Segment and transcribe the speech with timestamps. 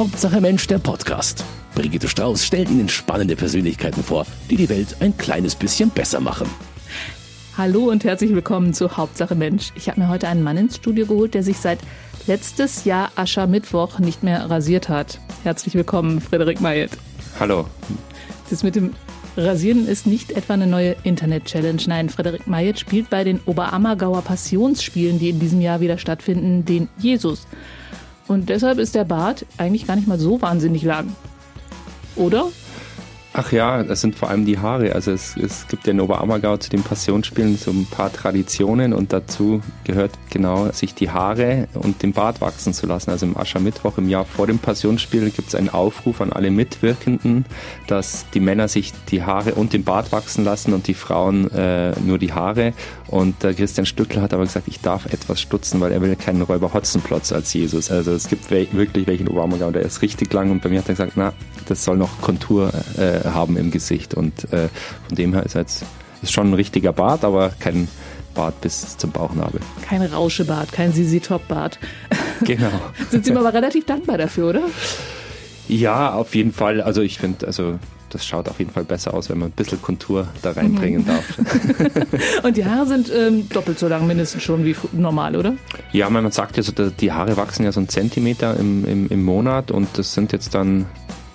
[0.00, 1.44] Hauptsache Mensch, der Podcast.
[1.74, 6.48] Brigitte Strauß stellt Ihnen spannende Persönlichkeiten vor, die die Welt ein kleines bisschen besser machen.
[7.58, 9.72] Hallo und herzlich willkommen zu Hauptsache Mensch.
[9.74, 11.80] Ich habe mir heute einen Mann ins Studio geholt, der sich seit
[12.26, 15.20] letztes Jahr Aschermittwoch nicht mehr rasiert hat.
[15.42, 16.92] Herzlich willkommen, Frederik Mayet.
[17.38, 17.66] Hallo.
[18.48, 18.94] Das mit dem
[19.36, 21.82] Rasieren ist nicht etwa eine neue Internet-Challenge.
[21.88, 26.88] Nein, Frederik Mayet spielt bei den Oberammergauer Passionsspielen, die in diesem Jahr wieder stattfinden, den
[26.96, 27.46] Jesus.
[28.30, 31.16] Und deshalb ist der Bart eigentlich gar nicht mal so wahnsinnig lang.
[32.14, 32.46] Oder?
[33.32, 34.94] Ach ja, das sind vor allem die Haare.
[34.94, 39.12] Also es, es gibt ja in Oberammergau zu den Passionsspielen so ein paar Traditionen und
[39.12, 43.10] dazu gehört genau, sich die Haare und den Bart wachsen zu lassen.
[43.10, 47.44] Also im Aschermittwoch im Jahr vor dem Passionsspiel gibt es einen Aufruf an alle Mitwirkenden,
[47.86, 51.98] dass die Männer sich die Haare und den Bart wachsen lassen und die Frauen äh,
[52.00, 52.74] nur die Haare.
[53.10, 56.42] Und äh, Christian Stückler hat aber gesagt, ich darf etwas stutzen, weil er will keinen
[56.42, 57.90] Räuber Hotzenplotz als Jesus.
[57.90, 60.94] Also es gibt wirklich welchen Oberammergau, der ist richtig lang und bei mir hat er
[60.94, 61.32] gesagt, na,
[61.66, 64.14] das soll noch Kontur äh, haben im Gesicht.
[64.14, 64.68] Und äh,
[65.08, 65.84] von dem her ist jetzt
[66.22, 67.88] ist schon ein richtiger Bart, aber kein
[68.34, 69.60] Bart bis zum Bauchnabel.
[69.82, 71.80] Kein Rauschebart, kein Sisi-Top-Bart.
[72.42, 72.70] Genau.
[73.10, 74.62] Sind Sie mir aber relativ dankbar dafür, oder?
[75.70, 76.80] Ja, auf jeden Fall.
[76.80, 77.78] Also ich finde, also
[78.10, 81.06] das schaut auf jeden Fall besser aus, wenn man ein bisschen Kontur da reinbringen mhm.
[81.06, 82.42] darf.
[82.42, 85.54] Und die Haare sind ähm, doppelt so lang mindestens schon wie normal, oder?
[85.92, 89.22] Ja, man sagt ja so, die Haare wachsen ja so einen Zentimeter im, im, im
[89.22, 90.86] Monat und das sind jetzt dann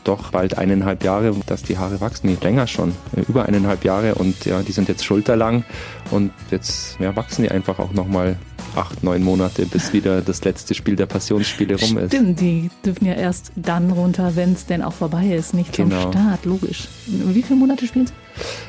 [0.04, 2.28] doch bald eineinhalb Jahre, dass die Haare wachsen.
[2.28, 5.64] Nee, länger schon, äh, über eineinhalb Jahre und ja, die sind jetzt schulterlang
[6.12, 8.36] und jetzt ja, wachsen die einfach auch nochmal
[8.78, 12.14] acht, neun Monate, bis wieder das letzte Spiel der Passionsspiele rum ist.
[12.14, 16.04] Stimmt, die dürfen ja erst dann runter, wenn es denn auch vorbei ist, nicht genau.
[16.04, 16.88] zum Start, logisch.
[17.08, 18.14] Wie viele Monate spielen Sie?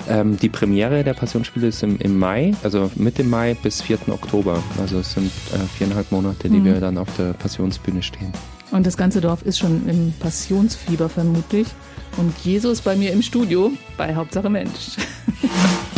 [0.08, 3.98] Ähm, die Premiere der Passionsspiele ist im, im, Mai, also Mitte Mai bis 4.
[4.08, 4.62] Oktober.
[4.80, 6.64] Also es sind äh, viereinhalb Monate, die mhm.
[6.64, 8.32] wir dann auf der Passionsbühne stehen.
[8.70, 11.68] Und das ganze Dorf ist schon im Passionsfieber vermutlich.
[12.16, 14.96] Und Jesus bei mir im Studio bei Hauptsache Mensch.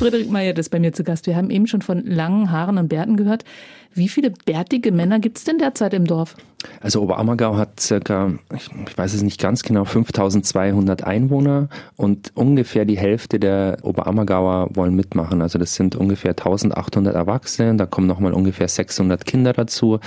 [0.00, 1.26] Friedrich Meyer ist bei mir zu Gast.
[1.26, 3.44] Wir haben eben schon von langen Haaren und Bärten gehört.
[3.92, 6.36] Wie viele bärtige Männer gibt es denn derzeit im Dorf?
[6.80, 12.96] Also Oberammergau hat circa, ich, weiß es nicht ganz genau, 5200 Einwohner und ungefähr die
[12.96, 15.42] Hälfte der Oberammergauer wollen mitmachen.
[15.42, 20.00] Also das sind ungefähr 1800 Erwachsene, da kommen nochmal ungefähr 600 Kinder dazu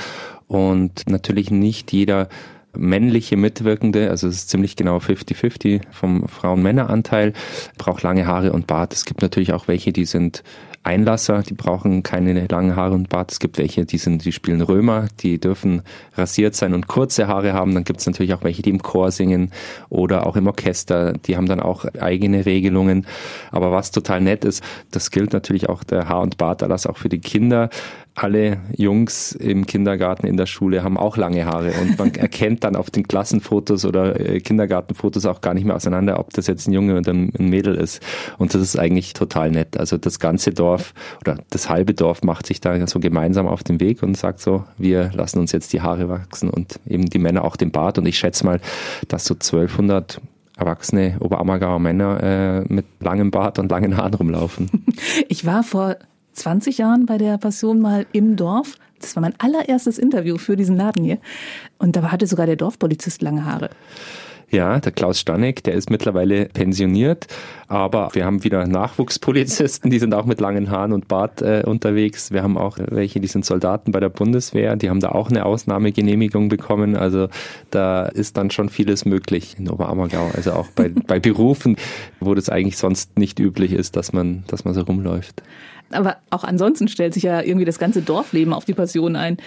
[0.47, 2.29] und natürlich nicht jeder
[2.75, 7.33] männliche Mitwirkende, also es ist ziemlich genau 50-50 vom Frauen-Männer-Anteil,
[7.77, 8.93] braucht lange Haare und Bart.
[8.93, 10.43] Es gibt natürlich auch welche, die sind
[10.83, 13.31] Einlasser, die brauchen keine langen Haare und Bart.
[13.31, 15.81] Es gibt welche, die sind, die spielen Römer, die dürfen
[16.15, 17.73] rasiert sein und kurze Haare haben.
[17.73, 19.51] Dann gibt es natürlich auch welche, die im Chor singen
[19.89, 21.13] oder auch im Orchester.
[21.13, 23.07] Die haben dann auch eigene Regelungen.
[23.51, 24.61] Aber was total nett ist,
[24.91, 27.69] das gilt natürlich auch der Haar- und Barterlass auch für die Kinder
[28.15, 32.75] alle Jungs im Kindergarten, in der Schule haben auch lange Haare und man erkennt dann
[32.75, 36.73] auf den Klassenfotos oder äh, Kindergartenfotos auch gar nicht mehr auseinander, ob das jetzt ein
[36.73, 38.01] Junge oder ein Mädel ist.
[38.37, 39.77] Und das ist eigentlich total nett.
[39.77, 43.79] Also das ganze Dorf oder das halbe Dorf macht sich da so gemeinsam auf den
[43.79, 47.45] Weg und sagt so, wir lassen uns jetzt die Haare wachsen und eben die Männer
[47.45, 47.97] auch den Bart.
[47.97, 48.59] Und ich schätze mal,
[49.07, 50.19] dass so 1200
[50.57, 54.69] erwachsene Oberammergauer Männer äh, mit langem Bart und langen Haaren rumlaufen.
[55.27, 55.97] Ich war vor
[56.33, 58.75] 20 Jahren bei der Passion mal im Dorf.
[58.99, 61.17] Das war mein allererstes Interview für diesen Laden hier.
[61.77, 63.69] Und da hatte sogar der Dorfpolizist lange Haare.
[64.53, 67.25] Ja, der Klaus Stanek, der ist mittlerweile pensioniert,
[67.67, 72.29] aber wir haben wieder Nachwuchspolizisten, die sind auch mit langen Haaren und Bart äh, unterwegs.
[72.29, 75.43] Wir haben auch welche, die sind Soldaten bei der Bundeswehr, die haben da auch eine
[75.47, 76.95] Ausnahmegenehmigung bekommen.
[76.95, 77.29] Also
[77.71, 80.29] da ist dann schon vieles möglich in Oberammergau.
[80.35, 81.75] Also auch bei, bei Berufen,
[82.19, 85.41] wo das eigentlich sonst nicht üblich ist, dass man, dass man so rumläuft.
[85.89, 89.37] Aber auch ansonsten stellt sich ja irgendwie das ganze Dorfleben auf die Passion ein.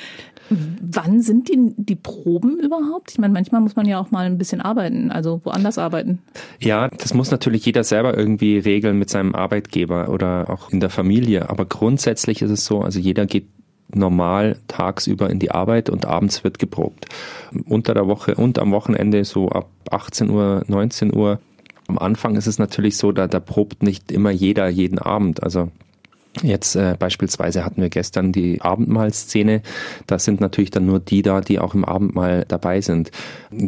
[0.49, 3.11] Wann sind die, die Proben überhaupt?
[3.11, 6.21] Ich meine, manchmal muss man ja auch mal ein bisschen arbeiten, also woanders arbeiten.
[6.61, 10.91] Ja, das muss natürlich jeder selber irgendwie regeln mit seinem Arbeitgeber oder auch in der
[10.91, 11.51] Familie.
[11.51, 13.49] Aber grundsätzlich ist es so, also jeder geht
[13.89, 17.07] normal tagsüber in die Arbeit und abends wird geprobt.
[17.66, 21.41] Unter der Woche und am Wochenende so ab 18 Uhr, 19 Uhr.
[21.89, 25.42] Am Anfang ist es natürlich so, da, da probt nicht immer jeder jeden Abend.
[25.42, 25.71] Also
[26.42, 29.62] Jetzt äh, beispielsweise hatten wir gestern die Abendmahlszene.
[30.06, 33.10] Da sind natürlich dann nur die da, die auch im Abendmahl dabei sind.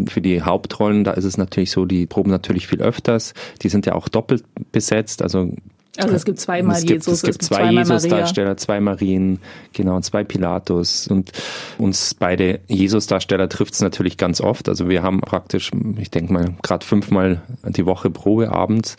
[0.09, 3.33] Für die Hauptrollen, da ist es natürlich so, die proben natürlich viel öfters.
[3.63, 5.23] Die sind ja auch doppelt besetzt.
[5.23, 5.51] Also
[5.97, 9.41] Also es gibt zweimal es gibt, Jesus, es gibt zwei Jesus-Darsteller, zwei Marien,
[9.73, 11.09] genau, und zwei Pilatus.
[11.09, 11.33] Und
[11.77, 14.69] uns beide Jesus-Darsteller trifft es natürlich ganz oft.
[14.69, 18.97] Also wir haben praktisch, ich denke mal, gerade fünfmal die Woche Probe abends.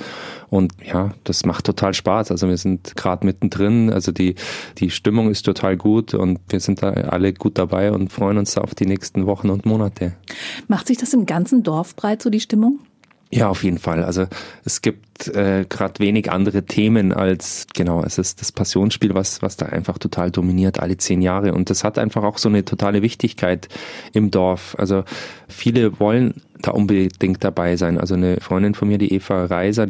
[0.50, 2.31] Und ja, das macht total Spaß.
[2.31, 3.91] Also wir sind gerade mittendrin.
[3.91, 4.36] Also die,
[4.77, 8.57] die Stimmung ist total gut und wir sind da alle gut dabei und freuen uns
[8.57, 10.13] auf die nächsten Wochen und Monate.
[10.68, 12.80] Macht sich das im ganzen Dorf breit, so die Stimmung?
[13.31, 14.04] Ja, auf jeden Fall.
[14.04, 14.26] Also
[14.66, 19.56] es gibt äh, gerade wenig andere Themen als genau, es ist das Passionsspiel, was was
[19.56, 23.04] da einfach total dominiert alle zehn Jahre und das hat einfach auch so eine totale
[23.04, 23.68] Wichtigkeit
[24.14, 24.76] im Dorf.
[24.80, 25.04] Also
[25.48, 27.98] viele wollen da unbedingt dabei sein.
[27.98, 29.88] Also eine Freundin von mir, die Eva Reiser,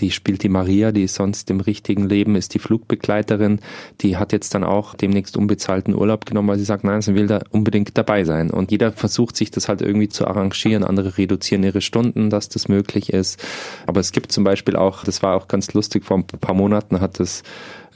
[0.00, 3.60] die spielt die Maria, die ist sonst im richtigen Leben, ist die Flugbegleiterin.
[4.00, 7.26] Die hat jetzt dann auch demnächst unbezahlten Urlaub genommen, weil sie sagt, nein, sie will
[7.26, 8.50] da unbedingt dabei sein.
[8.50, 10.84] Und jeder versucht sich das halt irgendwie zu arrangieren.
[10.84, 13.42] Andere reduzieren ihre Stunden, dass das möglich ist.
[13.86, 17.00] Aber es gibt zum Beispiel auch, das war auch ganz lustig, vor ein paar Monaten
[17.00, 17.42] hat das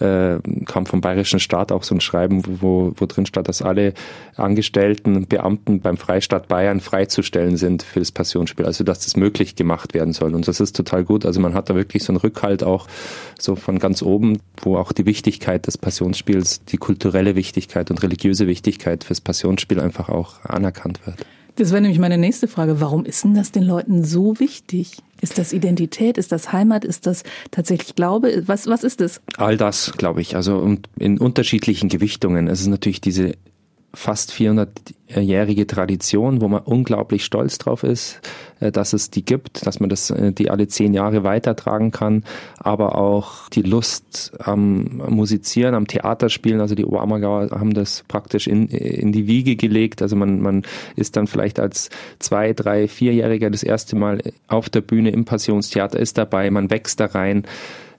[0.02, 3.94] äh, kam vom Bayerischen Staat auch so ein Schreiben, wo, wo drin stand, dass alle
[4.36, 9.54] Angestellten und Beamten beim Freistaat Bayern freizustellen sind für das Passionsspiel, also dass das möglich
[9.54, 10.34] gemacht werden soll.
[10.34, 11.24] Und das ist total gut.
[11.24, 12.88] Also man hat da wirklich so einen Rückhalt auch
[13.38, 18.46] so von ganz oben, wo auch die Wichtigkeit des Passionsspiels, die kulturelle Wichtigkeit und religiöse
[18.46, 21.24] Wichtigkeit fürs Passionsspiel einfach auch anerkannt wird.
[21.56, 22.80] Das wäre nämlich meine nächste Frage.
[22.80, 24.98] Warum ist denn das den Leuten so wichtig?
[25.20, 26.18] Ist das Identität?
[26.18, 26.84] Ist das Heimat?
[26.84, 28.42] Ist das tatsächlich Glaube?
[28.46, 29.20] Was, was ist es?
[29.36, 30.34] All das, glaube ich.
[30.34, 32.48] Also in unterschiedlichen Gewichtungen.
[32.48, 33.34] Es ist natürlich diese
[33.94, 38.20] fast 400-jährige Tradition, wo man unglaublich stolz drauf ist,
[38.60, 42.24] äh, dass es die gibt, dass man das, äh, die alle zehn Jahre weitertragen kann,
[42.58, 48.68] aber auch die Lust am Musizieren, am Theaterspielen, also die Oberammergauer haben das praktisch in,
[48.68, 50.62] in die Wiege gelegt, also man, man
[50.96, 55.98] ist dann vielleicht als zwei, drei, vierjähriger das erste Mal auf der Bühne im Passionstheater,
[55.98, 57.44] ist dabei, man wächst da rein,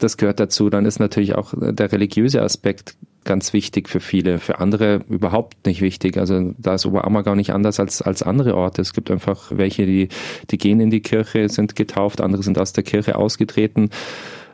[0.03, 0.69] das gehört dazu.
[0.69, 5.81] Dann ist natürlich auch der religiöse Aspekt ganz wichtig für viele, für andere überhaupt nicht
[5.81, 6.17] wichtig.
[6.17, 8.81] Also da ist Oberammergau nicht anders als, als andere Orte.
[8.81, 10.09] Es gibt einfach welche, die,
[10.49, 13.89] die gehen in die Kirche, sind getauft, andere sind aus der Kirche ausgetreten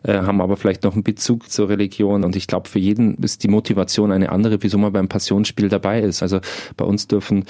[0.03, 2.23] äh, haben aber vielleicht noch einen Bezug zur Religion.
[2.23, 6.01] Und ich glaube, für jeden ist die Motivation eine andere, wieso man beim Passionsspiel dabei
[6.01, 6.21] ist.
[6.21, 6.39] Also
[6.77, 7.45] bei uns dürfen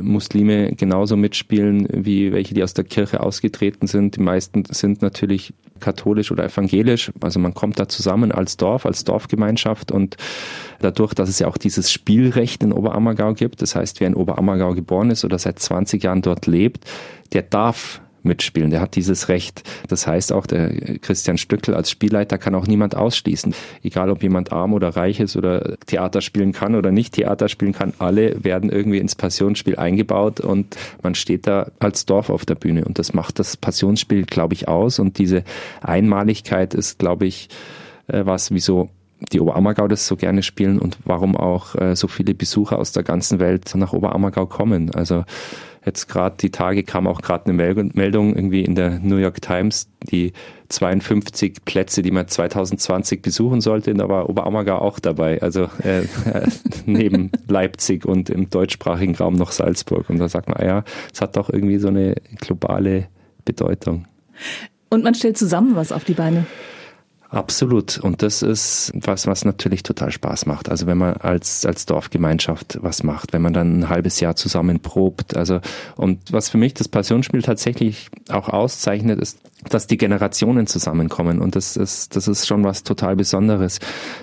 [0.00, 4.16] Muslime genauso mitspielen wie welche, die aus der Kirche ausgetreten sind.
[4.16, 7.12] Die meisten sind natürlich katholisch oder evangelisch.
[7.20, 10.16] Also man kommt da zusammen als Dorf, als Dorfgemeinschaft und
[10.80, 14.74] dadurch, dass es ja auch dieses Spielrecht in Oberammergau gibt, das heißt, wer in Oberammergau
[14.74, 16.84] geboren ist oder seit 20 Jahren dort lebt,
[17.32, 18.70] der darf mitspielen.
[18.70, 19.62] Der hat dieses Recht.
[19.88, 23.54] Das heißt auch, der Christian Stückel als Spielleiter kann auch niemand ausschließen.
[23.82, 27.72] Egal, ob jemand arm oder reich ist oder Theater spielen kann oder nicht Theater spielen
[27.72, 32.54] kann, alle werden irgendwie ins Passionsspiel eingebaut und man steht da als Dorf auf der
[32.54, 32.84] Bühne.
[32.84, 34.98] Und das macht das Passionsspiel, glaube ich, aus.
[34.98, 35.44] Und diese
[35.80, 37.48] Einmaligkeit ist, glaube ich,
[38.08, 38.90] äh, was, wieso
[39.30, 43.02] die Oberammergau das so gerne spielen und warum auch äh, so viele Besucher aus der
[43.02, 44.92] ganzen Welt nach Oberammergau kommen.
[44.94, 45.24] Also
[45.84, 49.88] Jetzt gerade die Tage kam auch gerade eine Meldung irgendwie in der New York Times,
[50.10, 50.32] die
[50.68, 56.02] 52 Plätze, die man 2020 besuchen sollte, da war Oberammergau auch dabei, also äh,
[56.86, 60.08] neben Leipzig und im deutschsprachigen Raum noch Salzburg.
[60.08, 63.08] Und da sagt man, ah ja, es hat doch irgendwie so eine globale
[63.44, 64.06] Bedeutung.
[64.88, 66.46] Und man stellt zusammen was auf die Beine.
[67.32, 67.96] Absolut.
[67.96, 70.68] Und das ist was, was natürlich total Spaß macht.
[70.68, 74.80] Also wenn man als, als Dorfgemeinschaft was macht, wenn man dann ein halbes Jahr zusammen
[74.80, 75.34] probt.
[75.34, 75.60] Also,
[75.96, 81.40] und was für mich das Passionsspiel tatsächlich auch auszeichnet, ist, dass die Generationen zusammenkommen.
[81.40, 83.78] Und das ist, das ist schon was total Besonderes.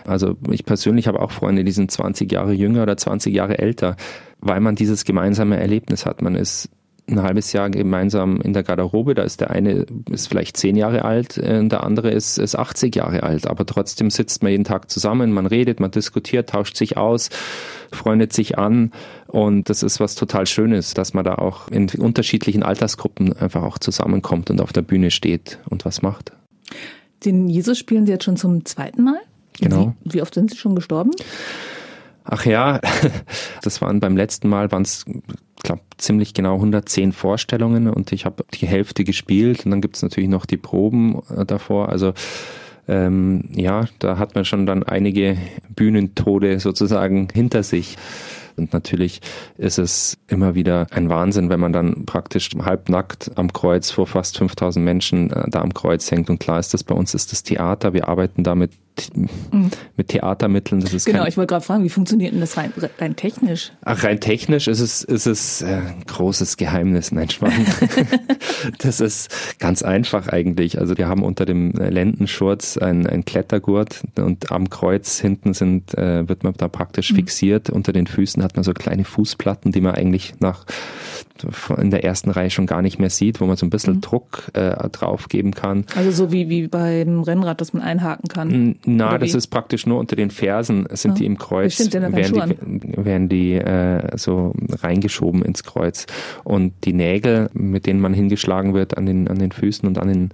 [0.05, 3.95] Also ich persönlich habe auch Freunde, die sind 20 Jahre jünger oder 20 Jahre älter,
[4.39, 6.21] weil man dieses gemeinsame Erlebnis hat.
[6.21, 6.69] Man ist
[7.09, 9.15] ein halbes Jahr gemeinsam in der Garderobe.
[9.15, 12.95] Da ist der eine ist vielleicht zehn Jahre alt, äh, der andere ist, ist 80
[12.95, 13.47] Jahre alt.
[13.47, 17.29] Aber trotzdem sitzt man jeden Tag zusammen, man redet, man diskutiert, tauscht sich aus,
[17.91, 18.91] freundet sich an.
[19.27, 23.77] Und das ist was total Schönes, dass man da auch in unterschiedlichen Altersgruppen einfach auch
[23.77, 26.31] zusammenkommt und auf der Bühne steht und was macht.
[27.25, 29.19] Den Jesus spielen Sie jetzt schon zum zweiten Mal?
[29.59, 29.93] Genau.
[30.03, 31.11] Wie, wie oft sind Sie schon gestorben?
[32.31, 32.79] Ach ja,
[33.63, 35.05] das waren beim letzten Mal waren es
[35.63, 40.03] glaube ziemlich genau 110 Vorstellungen und ich habe die Hälfte gespielt und dann gibt es
[40.03, 41.89] natürlich noch die Proben äh, davor.
[41.89, 42.13] Also
[42.87, 45.37] ähm, ja, da hat man schon dann einige
[45.75, 47.97] Bühnentode sozusagen hinter sich.
[48.57, 49.21] Und natürlich
[49.57, 54.37] ist es immer wieder ein Wahnsinn, wenn man dann praktisch halbnackt am Kreuz vor fast
[54.37, 56.29] 5000 Menschen äh, da am Kreuz hängt.
[56.29, 57.93] Und klar ist das bei uns ist das Theater.
[57.93, 58.71] Wir arbeiten da mit
[59.15, 59.69] mhm.
[59.97, 60.81] mit Theatermitteln.
[60.81, 63.71] Das ist genau, ich wollte gerade fragen, wie funktioniert denn das rein, rein technisch?
[63.83, 67.11] Ach, rein technisch ist es, ist es äh, ein großes Geheimnis.
[67.11, 67.67] Nein, spannend.
[68.79, 70.79] das ist ganz einfach eigentlich.
[70.79, 76.27] Also wir haben unter dem Lendenschurz ein, ein Klettergurt und am Kreuz hinten sind, äh,
[76.27, 77.17] wird man da praktisch mhm.
[77.17, 77.69] fixiert.
[77.69, 80.65] Unter den Füßen hat man so kleine Fußplatten, die man eigentlich nach
[81.77, 84.01] in der ersten Reihe schon gar nicht mehr sieht, wo man so ein bisschen mhm.
[84.01, 85.85] Druck äh, drauf geben kann.
[85.95, 88.75] Also so wie, wie beim Rennrad, dass man einhaken kann?
[88.85, 91.17] Na, das ist praktisch nur unter den Fersen, sind ja.
[91.19, 96.05] die im Kreuz, werden die, werden die äh, so reingeschoben ins Kreuz.
[96.43, 100.07] Und die Nägel, mit denen man hingeschlagen wird an den, an den Füßen und an
[100.07, 100.29] den,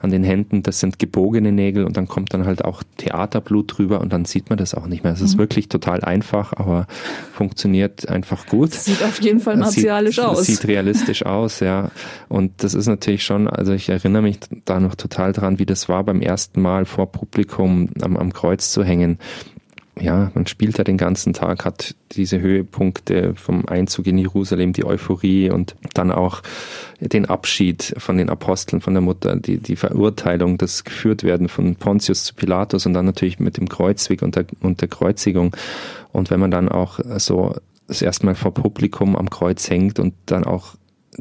[0.00, 4.00] an den Händen, das sind gebogene Nägel und dann kommt dann halt auch Theaterblut drüber
[4.00, 5.12] und dann sieht man das auch nicht mehr.
[5.12, 5.40] Es ist mhm.
[5.40, 6.86] wirklich total einfach, aber
[7.32, 8.74] funktioniert einfach gut.
[8.74, 11.90] Das sieht auf jeden Fall martialisch sieht, aus sieht realistisch aus, ja.
[12.28, 15.88] Und das ist natürlich schon, also ich erinnere mich da noch total dran, wie das
[15.88, 19.18] war beim ersten Mal vor Publikum am, am Kreuz zu hängen
[20.00, 24.84] ja, man spielt ja den ganzen Tag, hat diese Höhepunkte vom Einzug in Jerusalem, die
[24.84, 26.42] Euphorie und dann auch
[27.00, 31.76] den Abschied von den Aposteln, von der Mutter, die, die Verurteilung, das geführt werden von
[31.76, 35.54] Pontius zu Pilatus und dann natürlich mit dem Kreuzweg und der, und der Kreuzigung.
[36.12, 37.54] Und wenn man dann auch so
[37.86, 40.76] das erste Mal vor Publikum am Kreuz hängt und dann auch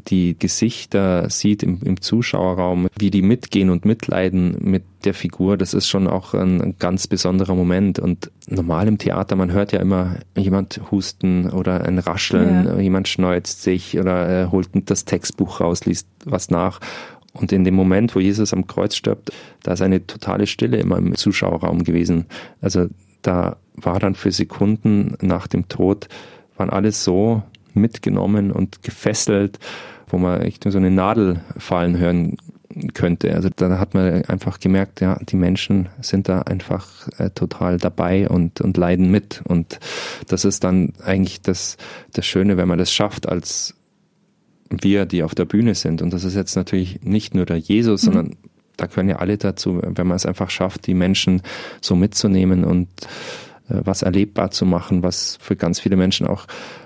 [0.07, 5.73] die Gesichter sieht im, im, Zuschauerraum, wie die mitgehen und mitleiden mit der Figur, das
[5.73, 7.99] ist schon auch ein, ein, ganz besonderer Moment.
[7.99, 12.79] Und normal im Theater, man hört ja immer jemand husten oder ein Rascheln, ja.
[12.79, 16.79] jemand schneuzt sich oder äh, holt das Textbuch raus, liest was nach.
[17.33, 19.31] Und in dem Moment, wo Jesus am Kreuz stirbt,
[19.63, 22.25] da ist eine totale Stille immer im Zuschauerraum gewesen.
[22.61, 22.87] Also
[23.23, 26.07] da war dann für Sekunden nach dem Tod
[26.63, 27.43] waren alles so
[27.73, 29.59] mitgenommen und gefesselt,
[30.07, 32.37] wo man echt so eine Nadel fallen hören
[32.93, 33.35] könnte.
[33.35, 38.29] Also da hat man einfach gemerkt, ja, die Menschen sind da einfach äh, total dabei
[38.29, 39.41] und, und leiden mit.
[39.45, 39.79] Und
[40.27, 41.77] das ist dann eigentlich das,
[42.13, 43.75] das Schöne, wenn man das schafft als
[44.69, 46.01] wir, die auf der Bühne sind.
[46.01, 48.05] Und das ist jetzt natürlich nicht nur der Jesus, mhm.
[48.05, 48.35] sondern
[48.77, 51.41] da können ja alle dazu, wenn man es einfach schafft, die Menschen
[51.81, 52.87] so mitzunehmen und
[53.67, 56.45] was erlebbar zu machen, was für ganz viele Menschen auch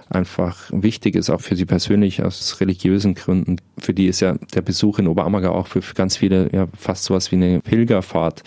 [0.10, 3.58] einfach wichtig ist, auch für sie persönlich aus religiösen Gründen.
[3.78, 7.32] Für die ist ja der Besuch in Oberammergau auch für, ganz viele ja fast sowas
[7.32, 8.44] wie eine Pilgerfahrt.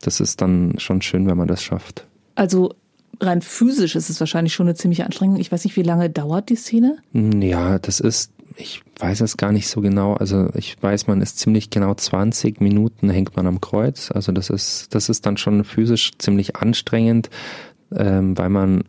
[0.00, 2.06] Das ist dann schon schön, wenn man das schafft.
[2.34, 2.74] Also
[3.20, 5.36] rein physisch ist es wahrscheinlich schon eine ziemliche Anstrengung.
[5.38, 6.98] Ich weiß nicht, wie lange dauert die Szene?
[7.12, 10.14] Ja, das ist, ich weiß es gar nicht so genau.
[10.14, 14.10] Also ich weiß, man ist ziemlich genau 20 Minuten hängt man am Kreuz.
[14.12, 17.30] Also das ist, das ist dann schon physisch ziemlich anstrengend
[17.94, 18.84] ähm, weil man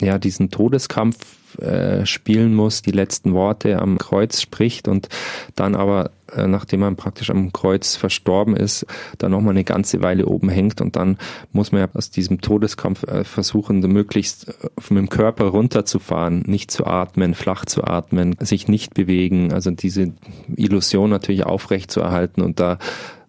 [0.00, 1.16] ja diesen Todeskampf
[1.60, 5.08] äh, spielen muss, die letzten Worte am Kreuz spricht und
[5.54, 8.86] dann aber, äh, nachdem man praktisch am Kreuz verstorben ist,
[9.18, 11.16] dann nochmal eine ganze Weile oben hängt und dann
[11.52, 14.52] muss man ja aus diesem Todeskampf äh, versuchen, möglichst äh,
[14.90, 20.12] mit dem Körper runterzufahren, nicht zu atmen, flach zu atmen, sich nicht bewegen, also diese
[20.56, 22.78] Illusion natürlich aufrecht zu erhalten und da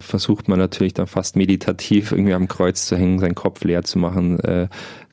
[0.06, 4.00] versucht man natürlich dann fast meditativ irgendwie am Kreuz zu hängen, seinen Kopf leer zu
[4.00, 4.68] machen, äh,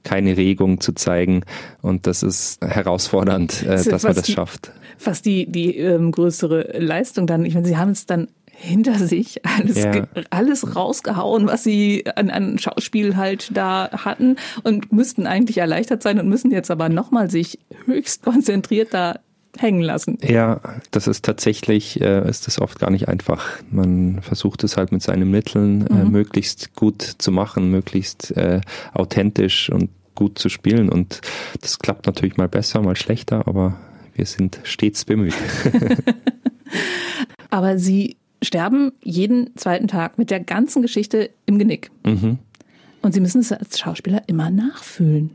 [0.05, 1.45] keine Regung zu zeigen.
[1.81, 4.73] Und das ist herausfordernd, äh, dass man das schafft.
[4.99, 7.45] Fast die, die ähm, größere Leistung dann.
[7.45, 8.29] Ich meine, Sie haben es dann
[8.63, 10.07] hinter sich alles, ja.
[10.31, 16.21] alles rausgehauen, was sie an, an Schauspiel halt da hatten und müssten eigentlich erleichtert sein
[16.21, 19.19] und müssen jetzt aber nochmal sich höchst konzentriert da
[19.59, 20.19] hängen lassen.
[20.23, 23.47] Ja, das ist tatsächlich, äh, ist das oft gar nicht einfach.
[23.71, 26.01] Man versucht es halt mit seinen Mitteln äh, mhm.
[26.01, 28.61] äh, möglichst gut zu machen, möglichst äh,
[28.95, 30.89] authentisch und gut zu spielen.
[30.89, 31.21] Und
[31.61, 33.79] das klappt natürlich mal besser, mal schlechter, aber
[34.15, 35.35] wir sind stets bemüht.
[37.51, 41.91] aber Sie sterben jeden zweiten Tag mit der ganzen Geschichte im Genick.
[42.05, 42.39] Mhm.
[43.03, 45.31] Und Sie müssen es als Schauspieler immer nachfühlen.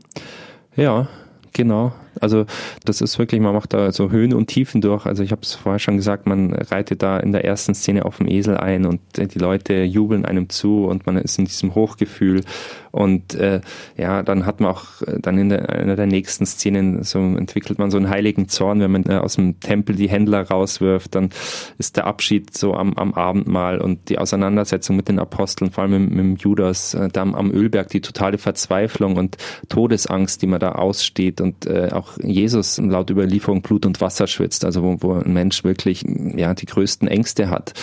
[0.76, 1.08] Ja,
[1.52, 1.92] genau.
[2.20, 2.46] Also
[2.84, 5.06] das ist wirklich, man macht da so Höhen und Tiefen durch.
[5.06, 8.18] Also ich habe es vorher schon gesagt, man reitet da in der ersten Szene auf
[8.18, 12.42] dem Esel ein und die Leute jubeln einem zu und man ist in diesem Hochgefühl.
[12.90, 13.60] Und äh,
[13.96, 17.78] ja, dann hat man auch äh, dann in der, einer der nächsten Szenen so entwickelt
[17.78, 21.30] man so einen heiligen Zorn, wenn man äh, aus dem Tempel die Händler rauswirft, dann
[21.76, 26.08] ist der Abschied so am, am Abendmahl und die Auseinandersetzung mit den Aposteln, vor allem
[26.08, 29.36] mit, mit Judas, äh, da am, am Ölberg, die totale Verzweiflung und
[29.68, 34.26] Todesangst, die man da aussteht und äh, auch auch Jesus laut Überlieferung Blut und Wasser
[34.26, 36.04] schwitzt, also wo, wo ein Mensch wirklich
[36.36, 37.74] ja, die größten Ängste hat.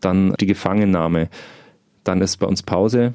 [0.00, 1.28] Dann die Gefangennahme.
[2.04, 3.14] Dann ist bei uns Pause,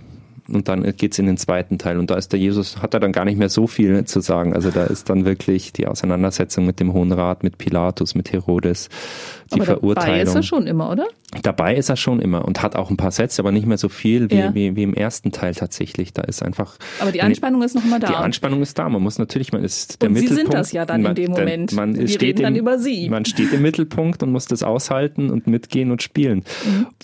[0.49, 1.99] und dann geht's in den zweiten Teil.
[1.99, 4.53] Und da ist der Jesus, hat er dann gar nicht mehr so viel zu sagen.
[4.53, 8.89] Also da ist dann wirklich die Auseinandersetzung mit dem Hohen Rat, mit Pilatus, mit Herodes,
[9.49, 10.07] die aber Verurteilung.
[10.17, 11.07] Dabei ist er schon immer, oder?
[11.43, 13.89] Dabei ist er schon immer und hat auch ein paar Sätze, aber nicht mehr so
[13.89, 14.55] viel wie, Ja.
[14.55, 16.13] wie, wie im ersten Teil tatsächlich.
[16.13, 16.77] Da ist einfach.
[16.99, 18.07] Aber die Anspannung ist noch immer da.
[18.07, 18.87] Die Anspannung ist da.
[18.89, 20.53] Man muss natürlich, man ist der Und Sie sind Mittelpunkt.
[20.59, 21.73] das ja dann in man, dem Moment.
[21.73, 23.09] Man Wir steht reden dann im, über Sie.
[23.09, 26.43] Man steht im Mittelpunkt und muss das aushalten und mitgehen und spielen.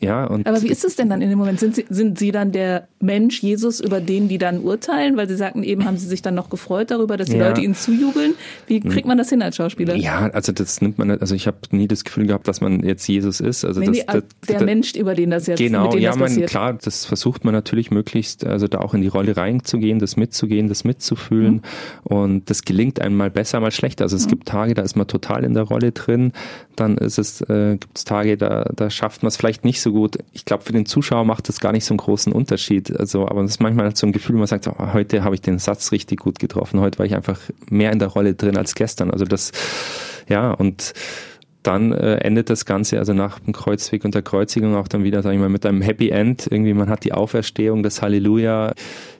[0.02, 0.48] Ja, und Mhm.
[0.48, 1.60] Aber wie ist es denn dann in dem Moment?
[1.60, 5.18] Sind Sie, sind Sie dann der Mensch, Jesus, über den die dann urteilen?
[5.18, 7.48] Weil Sie sagten, eben haben Sie sich dann noch gefreut darüber, dass die Ja.
[7.50, 8.34] Leute Ihnen zujubeln.
[8.68, 9.96] Wie kriegt man das hin als Schauspieler?
[9.96, 13.08] ja, also das nimmt man also ich habe nie das Gefühl gehabt, dass man jetzt
[13.08, 13.64] Jesus ist.
[13.64, 16.10] Also Nee, das, das, der das, Mensch, über den das jetzt Genau, mit dem ja,
[16.12, 16.50] das man, passiert.
[16.50, 20.68] klar, das versucht man natürlich möglichst, also da auch in die Rolle reinzugehen, das mitzugehen,
[20.70, 21.56] das mitzufühlen.
[21.56, 21.62] Mhm.
[22.04, 24.06] Und das gelingt einem mal besser, mal schlechter.
[24.06, 26.32] Also es gibt Tage, da ist man total in der Rolle drin.
[26.76, 29.92] Dann ist es, äh, gibt es Tage, da, da schafft man es vielleicht nicht so
[29.92, 30.18] gut.
[30.32, 32.98] Ich glaube, für den Zuschauer macht das gar nicht so einen großen Unterschied.
[33.00, 35.60] Also, aber es ist manchmal so ein Gefühl, man sagt, oh, heute habe ich den
[35.60, 36.80] Satz richtig gut getroffen.
[36.80, 39.12] Heute war ich einfach mehr in der Rolle drin als gestern.
[39.12, 39.52] Also das,
[40.28, 40.94] ja, und
[41.64, 45.22] dann äh, endet das Ganze also nach dem Kreuzweg und der Kreuzigung auch dann wieder,
[45.22, 46.48] sag ich mal, mit einem Happy End.
[46.50, 48.74] Irgendwie man hat die Auferstehung, das Halleluja.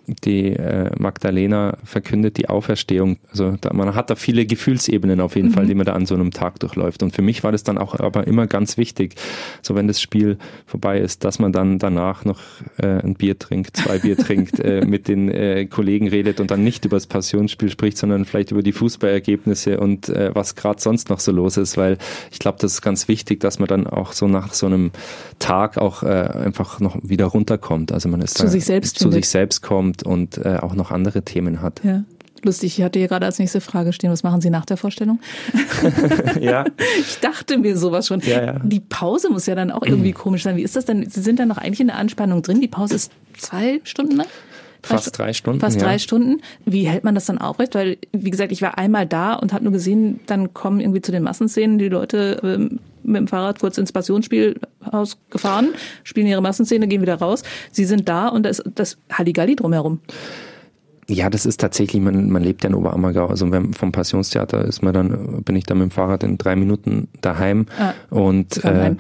[0.06, 3.20] Die äh, Magdalena verkündet die Auferstehung.
[3.30, 6.14] Also da, man hat da viele Gefühlsebenen auf jeden Fall, die man da an so
[6.14, 7.04] einem Tag durchläuft.
[7.04, 9.16] Und für mich war das dann auch aber immer ganz wichtig,
[9.62, 12.42] so wenn das Spiel vorbei ist, dass man dann danach noch
[12.78, 16.66] äh, ein Bier trinkt, zwei Bier trinkt, äh, mit den äh, Kollegen redet und dann
[16.66, 21.10] nicht über das Passionsspiel spricht, sondern vielleicht über die Fußballergebnisse und äh, was gerade sonst
[21.10, 21.98] noch so los ist, weil
[22.30, 24.92] ich glaube, das ist ganz wichtig, dass man dann auch so nach so einem
[25.40, 27.94] Tag auch äh, einfach noch wieder runterkommt.
[27.94, 29.24] Also man ist Zu sich selbst zu findet.
[29.24, 31.82] sich selbst kommt und äh, auch noch andere Themen hat.
[31.84, 32.04] Ja.
[32.44, 35.20] Lustig, ich hatte hier gerade als nächste Frage stehen, was machen Sie nach der Vorstellung?
[36.42, 36.66] ja.
[37.00, 38.20] Ich dachte mir sowas schon.
[38.22, 38.60] Ja, ja.
[38.60, 40.58] Die Pause muss ja dann auch irgendwie komisch sein.
[40.58, 41.10] Wie ist das denn?
[41.10, 42.60] Sie sind dann noch eigentlich in der Anspannung drin.
[42.60, 44.28] Die Pause ist zwei Stunden lang?
[44.82, 45.84] Fast drei Stunden, Fast ja.
[45.84, 46.42] drei Stunden.
[46.66, 47.74] Wie hält man das dann aufrecht?
[47.76, 51.14] Weil, wie gesagt, ich war einmal da und habe nur gesehen, dann kommen irgendwie zu
[51.14, 55.70] den Massenszenen die Leute ähm, mit dem Fahrrad kurz ins Passionsspielhaus gefahren,
[56.04, 57.44] spielen ihre Massenszene, gehen wieder raus.
[57.72, 60.00] Sie sind da und da ist das Halligalli drumherum.
[61.10, 63.28] Ja, das ist tatsächlich, man, man lebt ja in Oberammergau.
[63.28, 66.56] Also wenn, vom Passionstheater ist man dann, bin ich dann mit dem Fahrrad in drei
[66.56, 68.96] Minuten daheim Ah, und äh.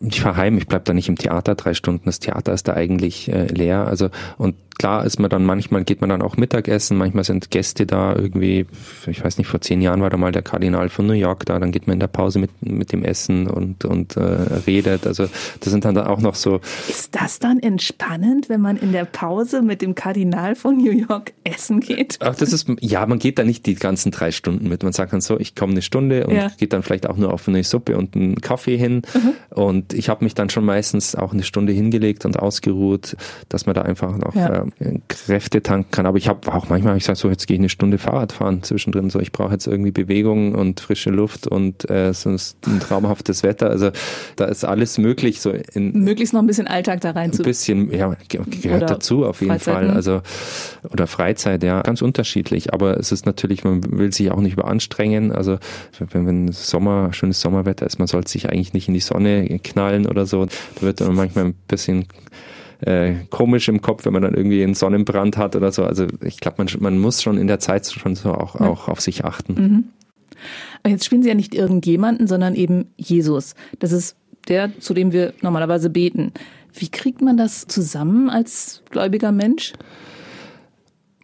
[0.00, 2.02] Ich fahre heim, ich bleib da nicht im Theater drei Stunden.
[2.06, 3.86] Das Theater ist da eigentlich äh, leer.
[3.86, 7.86] Also und klar ist man dann manchmal geht man dann auch Mittagessen, manchmal sind Gäste
[7.86, 8.66] da irgendwie,
[9.06, 11.58] ich weiß nicht, vor zehn Jahren war da mal der Kardinal von New York da,
[11.58, 14.20] dann geht man in der Pause mit, mit dem Essen und, und äh,
[14.66, 15.06] redet.
[15.06, 15.28] Also
[15.60, 19.06] das sind dann da auch noch so, Ist das dann entspannend, wenn man in der
[19.06, 22.18] Pause mit dem Kardinal von New York essen geht?
[22.20, 24.82] Ach, das ist, ja, man geht da nicht die ganzen drei Stunden mit.
[24.82, 26.48] Man sagt dann so, ich komme eine Stunde und Ja.
[26.58, 29.00] geht dann vielleicht auch nur auf eine Suppe und einen Kaffee hin.
[29.50, 33.16] Und ich habe mich dann schon meistens auch eine Stunde hingelegt und ausgeruht,
[33.48, 34.64] dass man da einfach noch Ja.
[34.80, 36.06] äh, Kräfte tanken kann.
[36.06, 38.32] Aber ich habe auch manchmal hab ich gesagt, so jetzt gehe ich eine Stunde Fahrrad
[38.32, 39.10] fahren zwischendrin.
[39.10, 43.70] So, ich brauche jetzt irgendwie Bewegung und frische Luft und äh, sonst ein traumhaftes Wetter.
[43.70, 43.90] Also
[44.36, 47.92] da ist alles möglich, so in Möglichst noch ein bisschen Alltag da rein ein bisschen,
[47.92, 49.86] ja, ge- gehört Oder dazu auf jeden Freizeit, Fall.
[49.88, 49.92] ne?
[49.94, 50.20] Also
[50.92, 52.72] oder Freizeit, ja, ganz unterschiedlich.
[52.72, 55.32] Aber es ist natürlich, man will sich auch nicht überanstrengen.
[55.32, 55.58] Also
[56.12, 60.06] wenn, wenn Sommer, schönes Sommerwetter ist, man sollte sich eigentlich nicht in die Sonne knallen
[60.06, 60.46] oder so.
[60.46, 62.06] Da wird man manchmal ein bisschen
[62.80, 65.84] äh, komisch im Kopf, wenn man dann irgendwie einen Sonnenbrand hat oder so.
[65.84, 69.00] Also ich glaube, man, man muss schon in der Zeit schon so auch, auch auf
[69.00, 69.92] sich achten.
[70.82, 73.54] Aber Jetzt spielen Sie ja nicht irgendjemanden, sondern eben Jesus.
[73.78, 74.16] Das ist
[74.48, 76.32] der, zu dem wir normalerweise beten.
[76.72, 79.72] Wie kriegt man das zusammen als gläubiger Mensch?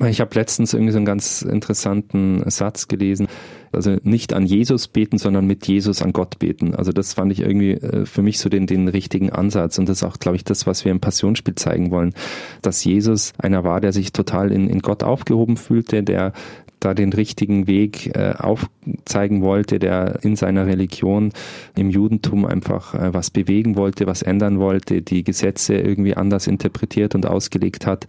[0.09, 3.29] Ich habe letztens irgendwie so einen ganz interessanten Satz gelesen.
[3.73, 6.75] Also nicht an Jesus beten, sondern mit Jesus an Gott beten.
[6.75, 9.79] Also das fand ich irgendwie äh, für mich so den, den richtigen Ansatz.
[9.79, 12.13] Und das ist auch, glaube ich, das, was wir im Passionsspiel zeigen wollen.
[12.61, 16.33] Dass Jesus einer war, der sich total in, in Gott aufgehoben fühlte, der
[16.81, 21.33] da den richtigen Weg äh, aufzeigen wollte, der in seiner Religion
[21.77, 27.15] im Judentum einfach äh, was bewegen wollte, was ändern wollte, die Gesetze irgendwie anders interpretiert
[27.15, 28.07] und ausgelegt hat.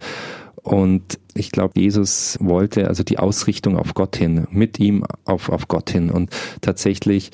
[0.64, 5.68] Und ich glaube, Jesus wollte also die Ausrichtung auf Gott hin, mit ihm auf, auf
[5.68, 6.10] Gott hin.
[6.10, 6.30] Und
[6.62, 7.30] tatsächlich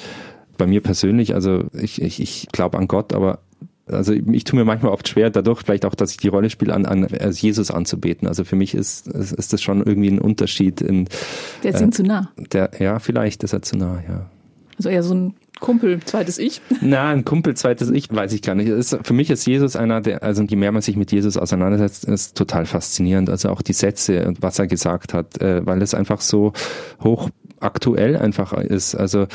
[0.59, 3.39] bei mir persönlich, also ich, ich, ich glaube an Gott, aber
[3.87, 6.75] also ich tue mir manchmal oft schwer, dadurch vielleicht auch, dass ich die Rolle spiele,
[6.75, 8.27] an, an als Jesus anzubeten.
[8.27, 11.07] Also für mich ist, ist, ist das schon irgendwie ein Unterschied in
[11.63, 12.31] Der ist Äh, ihm zu nah.
[12.53, 14.27] der, ja, vielleicht ist er zu nah, ja.
[14.77, 16.61] Also eher so ein Kumpel, zweites Ich.
[16.81, 18.69] Na, ein Kumpel, zweites Ich, weiß ich gar nicht.
[18.69, 22.07] Ist, für mich ist Jesus einer, der, also je mehr man sich mit Jesus auseinandersetzt,
[22.07, 23.31] ist total faszinierend.
[23.31, 26.53] Also auch die Sätze und was er gesagt hat, äh, weil es einfach so
[27.03, 28.95] hoch aktuell einfach ist.
[28.95, 29.27] Also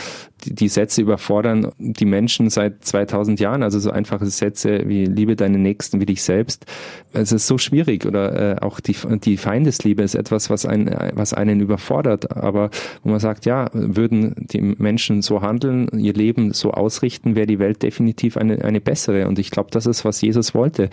[0.44, 3.64] die Sätze überfordern die Menschen seit 2000 Jahren.
[3.64, 6.66] Also so einfache Sätze wie liebe deine Nächsten wie dich selbst.
[7.14, 11.34] Es ist so schwierig oder äh, auch die, die Feindesliebe ist etwas, was, ein, was
[11.34, 12.36] einen überfordert.
[12.36, 12.70] Aber
[13.04, 17.60] wo man sagt, ja, würden die Menschen so handeln, ihr Leben so ausrichten, wäre die
[17.60, 19.28] Welt definitiv eine, eine bessere.
[19.28, 20.90] Und ich glaube, das ist, was Jesus wollte.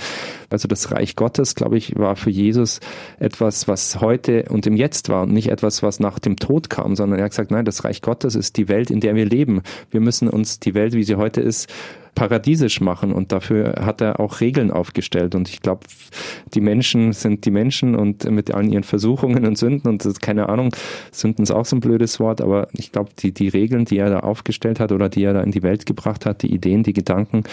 [0.51, 2.81] Also das Reich Gottes, glaube ich, war für Jesus
[3.19, 6.95] etwas, was heute und im Jetzt war und nicht etwas, was nach dem Tod kam,
[6.95, 9.63] sondern er hat gesagt, nein, das Reich Gottes ist die Welt, in der wir leben.
[9.91, 11.73] Wir müssen uns die Welt, wie sie heute ist,
[12.15, 15.87] paradiesisch machen und dafür hat er auch Regeln aufgestellt und ich glaube,
[16.53, 20.77] die Menschen sind die Menschen und mit allen ihren Versuchungen und Sünden und keine Ahnung,
[21.11, 24.11] Sünden ist auch so ein blödes Wort, aber ich glaube, die, die Regeln, die er
[24.11, 26.93] da aufgestellt hat oder die er da in die Welt gebracht hat, die Ideen, die
[26.93, 27.45] Gedanken,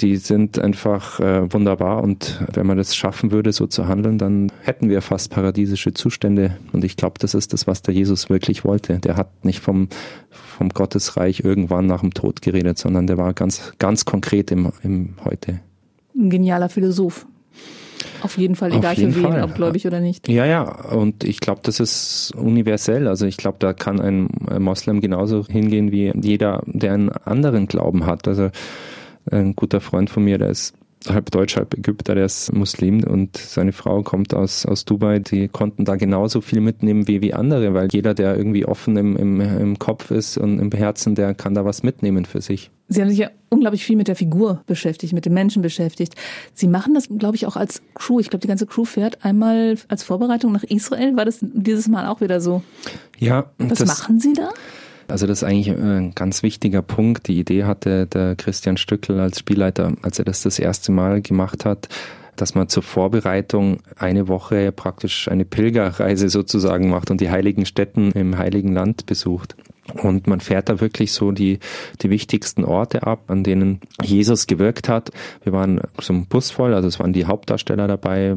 [0.00, 4.52] die sind einfach äh, wunderbar und wenn man das schaffen würde, so zu handeln, dann
[4.62, 8.64] hätten wir fast paradiesische Zustände und ich glaube, das ist das, was der Jesus wirklich
[8.64, 8.98] wollte.
[8.98, 9.88] Der hat nicht vom,
[10.30, 15.14] vom Gottesreich irgendwann nach dem Tod geredet, sondern der war ganz, ganz konkret im, im
[15.24, 15.60] Heute.
[16.14, 17.26] Ein genialer Philosoph.
[18.22, 19.42] Auf jeden Fall, egal jeden für wen, Fall.
[19.44, 20.28] ob gläubig oder nicht.
[20.28, 23.08] Ja, ja, und ich glaube, das ist universell.
[23.08, 24.28] Also ich glaube, da kann ein
[24.58, 28.26] Moslem genauso hingehen wie jeder, der einen anderen Glauben hat.
[28.26, 28.50] Also
[29.30, 30.74] ein guter Freund von mir, der ist
[31.08, 35.18] halb Deutsch, halb Ägypter, der ist Muslim und seine Frau kommt aus, aus Dubai.
[35.18, 39.16] Die konnten da genauso viel mitnehmen wie, wie andere, weil jeder, der irgendwie offen im,
[39.16, 42.70] im, im Kopf ist und im Herzen, der kann da was mitnehmen für sich.
[42.88, 46.14] Sie haben sich ja unglaublich viel mit der Figur beschäftigt, mit dem Menschen beschäftigt.
[46.54, 48.20] Sie machen das, glaube ich, auch als Crew.
[48.20, 51.16] Ich glaube, die ganze Crew fährt einmal als Vorbereitung nach Israel.
[51.16, 52.62] War das dieses Mal auch wieder so?
[53.18, 53.50] Ja.
[53.58, 54.50] Was machen Sie da?
[55.08, 57.28] Also das ist eigentlich ein ganz wichtiger Punkt.
[57.28, 61.64] Die Idee hatte der Christian Stückel als Spielleiter, als er das das erste Mal gemacht
[61.64, 61.88] hat,
[62.34, 68.12] dass man zur Vorbereitung eine Woche praktisch eine Pilgerreise sozusagen macht und die heiligen Städten
[68.12, 69.56] im heiligen Land besucht.
[69.94, 71.60] Und man fährt da wirklich so die,
[72.02, 75.10] die wichtigsten Orte ab, an denen Jesus gewirkt hat.
[75.44, 78.36] Wir waren so ein Bus voll, also es waren die Hauptdarsteller dabei,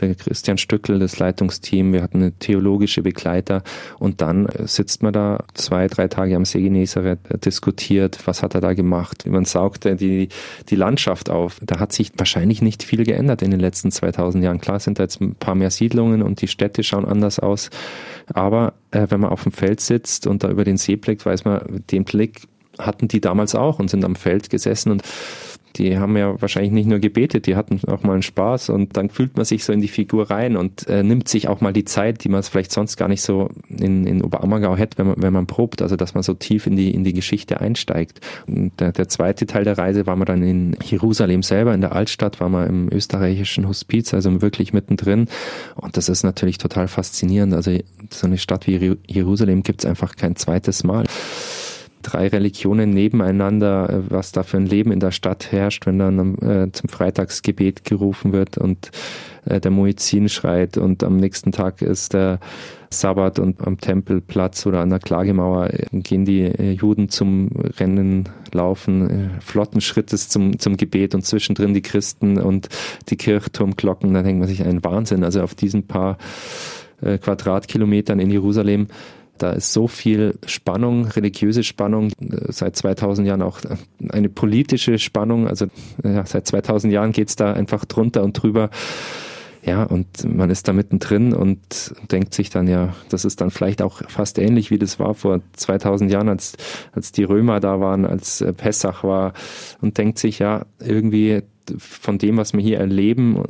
[0.00, 3.62] der Christian Stückel, das Leitungsteam, wir hatten eine theologische Begleiter
[3.98, 8.60] und dann sitzt man da zwei, drei Tage am See Genezareth, diskutiert, was hat er
[8.60, 10.28] da gemacht, man saugte die,
[10.68, 11.60] die Landschaft auf.
[11.62, 14.60] Da hat sich wahrscheinlich nicht viel geändert in den letzten 2000 Jahren.
[14.60, 17.70] Klar sind da jetzt ein paar mehr Siedlungen und die Städte schauen anders aus,
[18.32, 21.44] aber äh, wenn man auf dem Feld sitzt und da über den See blickt, weiß
[21.44, 22.42] man, den Blick
[22.78, 25.02] hatten die damals auch und sind am Feld gesessen und
[25.76, 29.10] die haben ja wahrscheinlich nicht nur gebetet, die hatten auch mal einen Spaß und dann
[29.10, 31.84] fühlt man sich so in die Figur rein und äh, nimmt sich auch mal die
[31.84, 35.32] Zeit, die man vielleicht sonst gar nicht so in, in Oberammergau hätte, wenn man, wenn
[35.32, 38.20] man probt, also dass man so tief in die, in die Geschichte einsteigt.
[38.46, 41.92] Und der, der zweite Teil der Reise war man dann in Jerusalem selber, in der
[41.92, 45.26] Altstadt, war man im österreichischen Hospiz, also wirklich mittendrin
[45.76, 47.54] und das ist natürlich total faszinierend.
[47.54, 47.76] Also
[48.10, 51.04] so eine Stadt wie Jerusalem gibt es einfach kein zweites Mal
[52.02, 56.38] drei Religionen nebeneinander, äh, was da für ein Leben in der Stadt herrscht, wenn dann
[56.38, 58.90] äh, zum Freitagsgebet gerufen wird und
[59.44, 62.40] äh, der Muezzin schreit und am nächsten Tag ist der
[62.90, 68.28] Sabbat und am Tempelplatz oder an der Klagemauer äh, gehen die äh, Juden zum Rennen,
[68.52, 72.68] laufen äh, flotten Schrittes zum, zum Gebet und zwischendrin die Christen und
[73.10, 75.24] die Kirchturmglocken, da denkt man sich ein Wahnsinn.
[75.24, 76.18] Also auf diesen paar
[77.00, 78.88] Quadratkilometern in Jerusalem
[79.38, 82.12] da ist so viel Spannung, religiöse Spannung,
[82.48, 83.60] seit 2000 Jahren auch
[84.10, 85.48] eine politische Spannung.
[85.48, 85.66] Also
[86.02, 88.70] ja, seit 2000 Jahren geht's da einfach drunter und drüber.
[89.62, 93.82] Ja, und man ist da mittendrin und denkt sich dann, ja, das ist dann vielleicht
[93.82, 96.56] auch fast ähnlich, wie das war vor 2000 Jahren, als,
[96.92, 99.34] als die Römer da waren, als Pessach war
[99.80, 101.42] und denkt sich, ja, irgendwie
[101.78, 103.42] von dem, was wir hier erleben,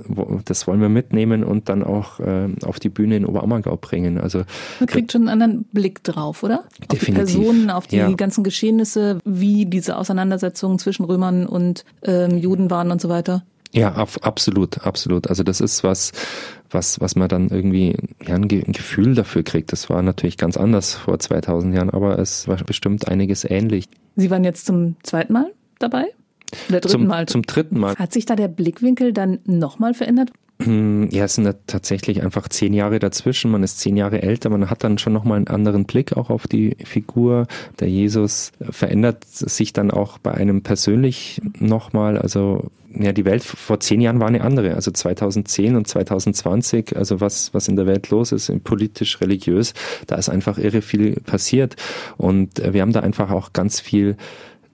[0.44, 4.18] das wollen wir mitnehmen und dann auch äh, auf die Bühne in Oberammergau bringen.
[4.18, 4.44] Also
[4.80, 6.64] man kriegt schon einen anderen Blick drauf, oder?
[6.90, 6.98] Definitiv.
[6.98, 8.10] Auf die Personen, auf die ja.
[8.12, 13.44] ganzen Geschehnisse, wie diese Auseinandersetzungen zwischen Römern und ähm, Juden waren und so weiter.
[13.72, 15.28] Ja, absolut, absolut.
[15.28, 16.12] Also das ist was,
[16.70, 19.72] was, was man dann irgendwie ja, ein Gefühl dafür kriegt.
[19.72, 23.86] Das war natürlich ganz anders vor 2000 Jahren, aber es war bestimmt einiges ähnlich.
[24.16, 26.06] Sie waren jetzt zum zweiten Mal dabei?
[26.68, 27.26] Oder dritten zum, Mal.
[27.26, 27.96] Zum dritten Mal.
[27.96, 30.30] Hat sich da der Blickwinkel dann nochmal verändert?
[30.60, 33.50] Hm, ja, es sind tatsächlich einfach zehn Jahre dazwischen.
[33.50, 34.50] Man ist zehn Jahre älter.
[34.50, 37.46] Man hat dann schon nochmal einen anderen Blick auch auf die Figur.
[37.78, 42.18] Der Jesus verändert sich dann auch bei einem persönlich nochmal.
[42.18, 44.74] Also, ja, die Welt vor zehn Jahren war eine andere.
[44.74, 49.74] Also 2010 und 2020, also was, was in der Welt los ist, politisch, religiös,
[50.08, 51.76] da ist einfach irre viel passiert.
[52.16, 54.16] Und wir haben da einfach auch ganz viel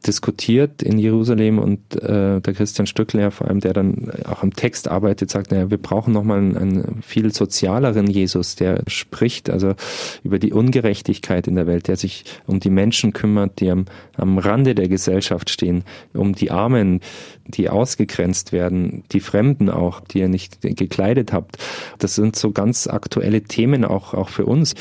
[0.07, 4.88] diskutiert in Jerusalem und äh, der Christian Stöckler, vor allem, der dann auch am Text
[4.88, 9.75] arbeitet, sagt, naja, wir brauchen nochmal einen, einen viel sozialeren Jesus, der spricht also
[10.23, 13.87] über die Ungerechtigkeit in der Welt, der sich um die Menschen kümmert, die am,
[14.17, 17.01] am Rande der Gesellschaft stehen, um die Armen,
[17.47, 21.57] die ausgegrenzt werden, die Fremden auch, die ihr nicht gekleidet habt.
[21.99, 24.75] Das sind so ganz aktuelle Themen auch, auch für uns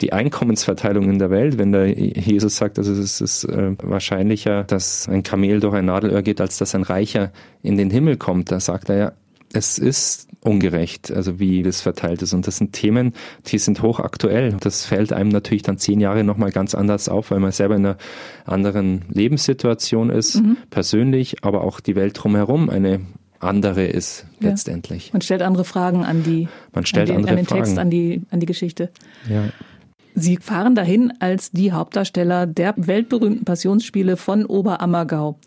[0.00, 5.08] die Einkommensverteilung in der Welt, wenn der Jesus sagt, also es ist äh, wahrscheinlicher, dass
[5.08, 8.50] ein Kamel durch ein Nadelöhr geht, als dass ein Reicher in den Himmel kommt.
[8.50, 9.12] Da sagt er ja,
[9.52, 12.34] es ist ungerecht, also wie das verteilt ist.
[12.34, 13.14] Und das sind Themen,
[13.46, 14.56] die sind hochaktuell.
[14.60, 17.86] Das fällt einem natürlich dann zehn Jahre nochmal ganz anders auf, weil man selber in
[17.86, 17.96] einer
[18.44, 20.56] anderen Lebenssituation ist, mhm.
[20.70, 23.00] persönlich, aber auch die Welt drumherum eine
[23.40, 24.50] andere ist ja.
[24.50, 25.12] letztendlich.
[25.12, 27.62] Man stellt andere Fragen an die, man stellt an, die, andere an den Fragen.
[27.64, 28.90] Text, an die, an die Geschichte.
[29.28, 29.44] Ja.
[30.14, 35.38] Sie fahren dahin als die Hauptdarsteller der weltberühmten Passionsspiele von Oberammergau.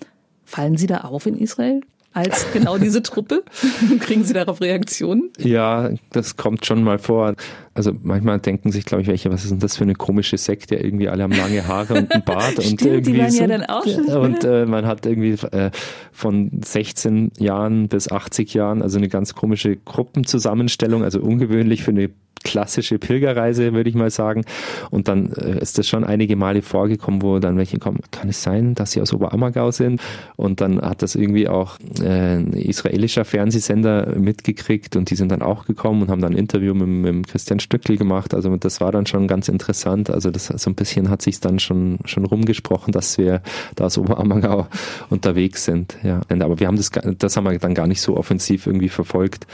[0.43, 1.81] Fallen Sie da auf in Israel?
[2.17, 3.43] als genau diese Truppe?
[3.99, 5.29] Kriegen Sie darauf Reaktionen?
[5.37, 7.35] Ja, das kommt schon mal vor.
[7.75, 10.75] Also manchmal denken sich, glaube ich, welche, was ist denn das für eine komische Sekte?
[10.75, 13.65] Irgendwie alle haben lange Haare und einen Bart Stimmt, und irgendwie die so, ja dann
[13.65, 14.05] auch schon.
[14.05, 15.69] Und äh, man hat irgendwie äh,
[16.11, 22.09] von 16 Jahren bis 80 Jahren, also eine ganz komische Gruppenzusammenstellung, also ungewöhnlich für eine
[22.47, 24.45] klassische Pilgerreise, würde ich mal sagen.
[24.89, 28.41] Und dann äh, ist das schon einige Male vorgekommen, wo dann welche kommen, kann es
[28.41, 30.01] sein, dass sie aus Oberammergau sind?
[30.37, 35.41] Und dann hat das irgendwie auch äh, ein israelischer Fernsehsender mitgekriegt und die sind dann
[35.41, 38.33] auch gekommen und haben dann ein Interview mit, mit Christian Stöckli gemacht.
[38.33, 40.09] Also das war dann schon ganz interessant.
[40.09, 43.41] Also das so ein bisschen hat sich dann schon, schon rumgesprochen, dass wir
[43.75, 44.67] da aus Oberammergau
[45.09, 45.97] unterwegs sind.
[46.01, 46.21] Ja.
[46.29, 49.45] Aber wir haben das, das haben wir dann gar nicht so offensiv irgendwie verfolgt.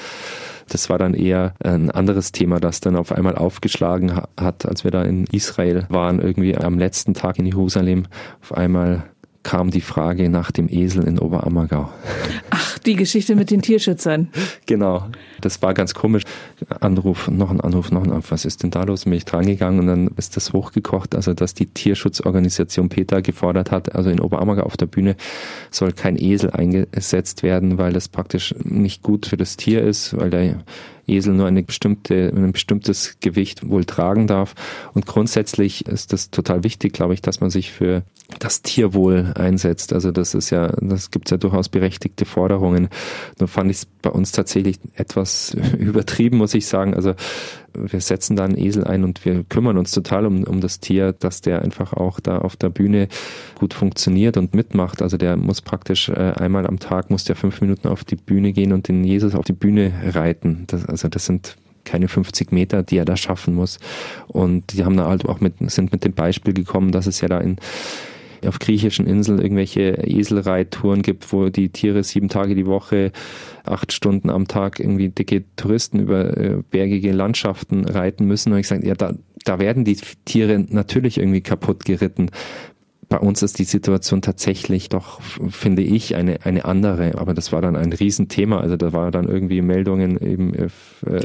[0.70, 4.92] Das war dann eher ein anderes Thema, das dann auf einmal aufgeschlagen hat, als wir
[4.92, 8.08] da in Israel waren, irgendwie am letzten Tag in Jerusalem.
[8.42, 9.04] Auf einmal
[9.44, 11.90] kam die Frage nach dem Esel in Oberammergau.
[12.50, 14.30] Ach, die Geschichte mit den Tierschützern.
[14.66, 15.08] Genau.
[15.42, 16.24] Das war ganz komisch.
[16.80, 18.32] Anruf, noch ein Anruf, noch ein Anruf.
[18.32, 19.04] Was ist denn da los?
[19.04, 21.14] Bin ich drangegangen und dann ist das hochgekocht.
[21.16, 25.16] Also, dass die Tierschutzorganisation PETA gefordert hat, also in Oberammergau auf der Bühne
[25.72, 30.30] soll kein Esel eingesetzt werden, weil das praktisch nicht gut für das Tier ist, weil
[30.30, 30.64] der
[31.08, 34.56] Esel nur eine bestimmte, ein bestimmtes Gewicht wohl tragen darf.
[34.94, 38.04] Und grundsätzlich ist das total wichtig, glaube ich, dass man sich für
[38.40, 39.94] das Tierwohl einsetzt.
[39.94, 42.90] Also das ist ja, das gibt ja durchaus berechtigte Forderungen.
[43.40, 46.94] Nur fand ich es bei uns tatsächlich etwas übertrieben, muss ich sagen.
[46.94, 47.14] Also
[47.76, 51.14] wir setzen da einen Esel ein und wir kümmern uns total um, um das Tier,
[51.14, 53.08] dass der einfach auch da auf der Bühne
[53.60, 55.02] gut funktioniert und mitmacht.
[55.02, 58.54] Also der muss praktisch äh, einmal am Tag, muss der fünf Minuten auf die Bühne
[58.54, 60.66] gehen und den Jesus auf die Bühne reiten.
[60.68, 63.80] Das, also das sind keine 50 Meter, die er da schaffen muss.
[64.28, 67.28] Und die haben da halt auch mit, sind mit dem Beispiel gekommen, dass es ja
[67.28, 67.58] da in
[68.48, 73.12] auf griechischen Inseln irgendwelche Eselreittouren gibt, wo die Tiere sieben Tage die Woche,
[73.64, 78.54] acht Stunden am Tag irgendwie dicke Touristen über äh, bergige Landschaften reiten müssen.
[78.54, 79.14] Und ich sage, ja, da,
[79.46, 82.30] da werden die Tiere natürlich irgendwie kaputt geritten.
[83.10, 87.20] Bei uns ist die Situation tatsächlich doch, finde ich, eine, eine andere.
[87.20, 88.60] Aber das war dann ein Riesenthema.
[88.60, 90.70] Also da war dann irgendwie Meldungen eben äh,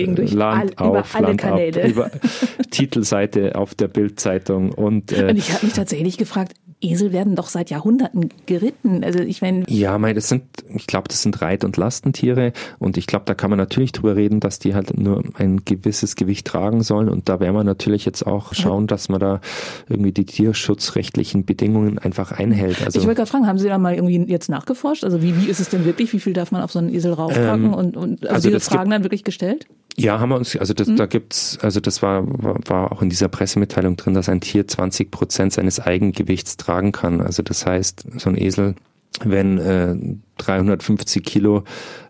[0.04, 2.10] Land all, auf, Land ab, über
[2.70, 7.48] Titelseite auf der Bildzeitung und, äh, und ich habe mich tatsächlich gefragt, Esel werden doch
[7.48, 9.02] seit Jahrhunderten geritten.
[9.02, 9.64] Also ich meine.
[9.68, 13.34] Ja, mein, das sind, ich glaube, das sind Reit- und Lastentiere und ich glaube, da
[13.34, 17.28] kann man natürlich drüber reden, dass die halt nur ein gewisses Gewicht tragen sollen und
[17.28, 19.40] da werden wir natürlich jetzt auch schauen, dass man da
[19.88, 22.84] irgendwie die tierschutzrechtlichen Bedingungen einfach einhält.
[22.84, 25.04] Also ich wollte gerade fragen, haben Sie da mal irgendwie jetzt nachgeforscht?
[25.04, 26.12] Also wie, wie ist es denn wirklich?
[26.12, 27.66] Wie viel darf man auf so einen Esel raufpacken?
[27.66, 29.66] Ähm, und, und also, also diese Fragen dann wirklich gestellt?
[29.98, 30.96] Ja, haben wir uns, also das, mhm.
[30.96, 35.10] da gibt's, also das war, war auch in dieser Pressemitteilung drin, dass ein Tier 20
[35.10, 37.20] Prozent seines Eigengewichts tragen kann.
[37.20, 38.76] Also das heißt, so ein Esel,
[39.24, 39.96] wenn äh,
[40.38, 41.64] 350 Kilo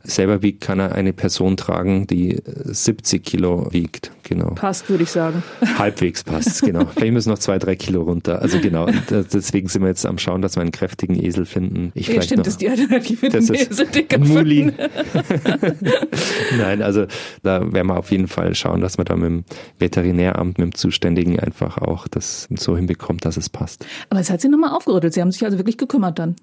[0.05, 4.11] selber wiegt, kann er eine Person tragen, die 70 Kilo wiegt.
[4.23, 4.51] Genau.
[4.51, 5.43] Passt, würde ich sagen.
[5.79, 6.85] Halbwegs passt, genau.
[6.85, 8.43] Vielleicht müssen noch zwei, drei Kilo runter.
[8.43, 8.87] Also genau.
[9.11, 11.93] deswegen sind wir jetzt am Schauen, dass wir einen kräftigen Esel finden.
[11.95, 13.29] Ich ja, stimmt, noch, das ist die Alternative.
[13.31, 14.73] Das ist Mulin.
[16.59, 17.07] Nein, also
[17.43, 19.45] da werden wir auf jeden Fall schauen, dass man da mit dem
[19.79, 23.87] Veterinäramt, mit dem Zuständigen einfach auch das so hinbekommt, dass es passt.
[24.11, 25.15] Aber es hat Sie nochmal aufgerüttelt.
[25.15, 26.37] Sie haben sich also wirklich gekümmert dann.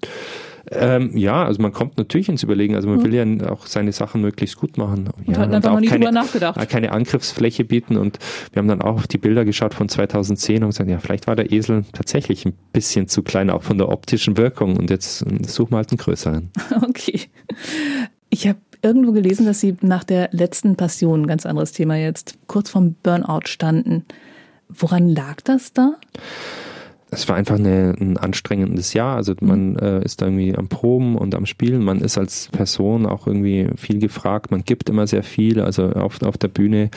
[0.70, 2.74] Ähm, ja, also man kommt natürlich ins Überlegen.
[2.74, 3.04] Also man mhm.
[3.04, 5.10] will ja auch seine Sachen möglichst gut machen.
[5.14, 6.68] Und ja, hat einfach noch nie keine, drüber nachgedacht.
[6.70, 7.98] Keine Angriffsfläche bieten.
[7.98, 8.18] Und
[8.52, 11.36] wir haben dann auch auf die Bilder geschaut von 2010 und gesagt, ja, vielleicht war
[11.36, 14.78] der Esel tatsächlich ein bisschen zu klein, auch von der optischen Wirkung.
[14.78, 16.50] Und jetzt suchen wir halt einen größeren.
[16.88, 17.20] Okay.
[18.30, 22.70] Ich habe irgendwo gelesen, dass Sie nach der letzten Passion, ganz anderes Thema jetzt, kurz
[22.70, 24.04] vorm Burnout standen.
[24.68, 25.96] Woran lag das da?
[27.10, 29.16] Es war einfach eine, ein anstrengendes Jahr.
[29.16, 29.78] Also man mhm.
[29.78, 31.84] äh, ist da irgendwie am Proben und am Spielen.
[31.84, 34.50] Man ist als Person auch irgendwie viel gefragt.
[34.50, 36.90] Man gibt immer sehr viel, also auf, auf der Bühne.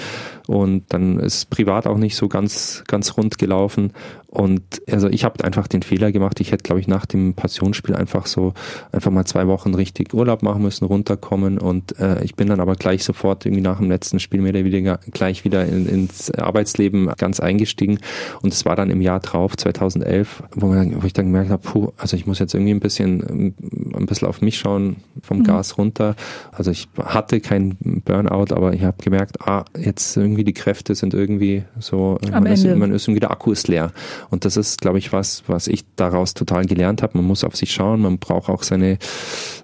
[0.48, 3.94] Und dann ist privat auch nicht so ganz, ganz rund gelaufen.
[4.32, 6.40] Und also ich habe einfach den Fehler gemacht.
[6.40, 8.54] Ich hätte, glaube ich, nach dem Passionsspiel einfach so
[8.92, 11.58] einfach mal zwei Wochen richtig Urlaub machen müssen, runterkommen.
[11.58, 15.00] Und äh, ich bin dann aber gleich sofort irgendwie nach dem letzten Spiel oder weniger
[15.12, 18.00] gleich wieder in, ins Arbeitsleben ganz eingestiegen.
[18.44, 21.64] Und es war dann im Jahr drauf, 2011, wo, man, wo ich dann gemerkt habe,
[21.64, 23.56] puh, also ich muss jetzt irgendwie ein bisschen,
[23.96, 25.44] ein bisschen auf mich schauen, vom mhm.
[25.44, 26.16] Gas runter.
[26.52, 31.16] Also ich hatte kein Burnout, aber ich habe gemerkt, ah, jetzt irgendwie die Kräfte sind
[31.16, 33.92] irgendwie so, man ist, man ist irgendwie der Akku ist leer.
[34.30, 37.18] Und das ist, glaube ich, was, was ich daraus total gelernt habe.
[37.18, 38.98] Man muss auf sich schauen, man braucht auch seine,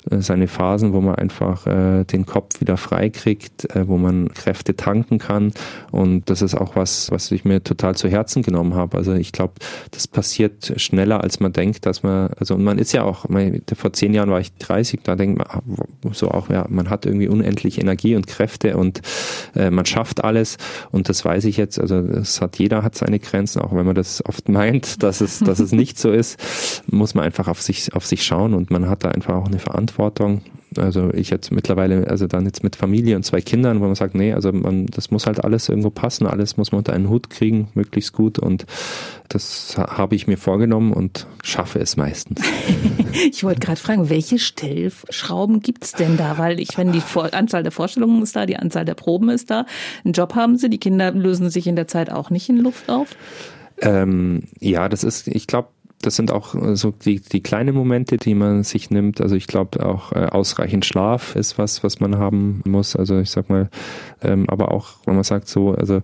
[0.09, 4.33] äh, seine Phasen, wo man einfach äh, den Kopf wieder frei kriegt, äh, wo man
[4.33, 5.51] Kräfte tanken kann.
[5.91, 8.97] Und das ist auch was, was ich mir total zu Herzen genommen habe.
[8.97, 9.53] Also ich glaube,
[9.91, 13.25] das passiert schneller, als man denkt, dass man, also man ist ja auch,
[13.75, 15.61] vor zehn Jahren war ich 30, da denkt man ah,
[16.11, 19.01] so auch, ja, man hat irgendwie unendlich Energie und Kräfte und
[19.55, 20.57] äh, man schafft alles.
[20.91, 23.95] Und das weiß ich jetzt, also das hat jeder hat seine Grenzen, auch wenn man
[23.95, 27.93] das oft meint, dass es, dass es nicht so ist, muss man einfach auf sich,
[27.93, 30.41] auf sich schauen und man hat da einfach auch eine Verantwortung.
[30.77, 34.13] Also ich jetzt mittlerweile, also dann jetzt mit Familie und zwei Kindern, wo man sagt,
[34.13, 37.29] nee, also man, das muss halt alles irgendwo passen, alles muss man unter einen Hut
[37.29, 38.65] kriegen, möglichst gut und
[39.29, 42.41] das habe ich mir vorgenommen und schaffe es meistens.
[43.31, 46.37] ich wollte gerade fragen, welche Stellschrauben gibt es denn da?
[46.37, 49.49] Weil ich, wenn die Vor Anzahl der Vorstellungen ist da, die Anzahl der Proben ist
[49.49, 49.65] da,
[50.03, 52.89] einen Job haben sie, die Kinder lösen sich in der Zeit auch nicht in Luft
[52.89, 53.15] auf?
[53.81, 55.69] Ähm, ja, das ist, ich glaube,
[56.01, 59.21] das sind auch äh, so die, die kleinen Momente, die man sich nimmt.
[59.21, 62.95] Also ich glaube auch äh, ausreichend Schlaf ist was, was man haben muss.
[62.95, 63.69] Also ich sag mal,
[64.21, 66.01] ähm, aber auch, wenn man sagt so, also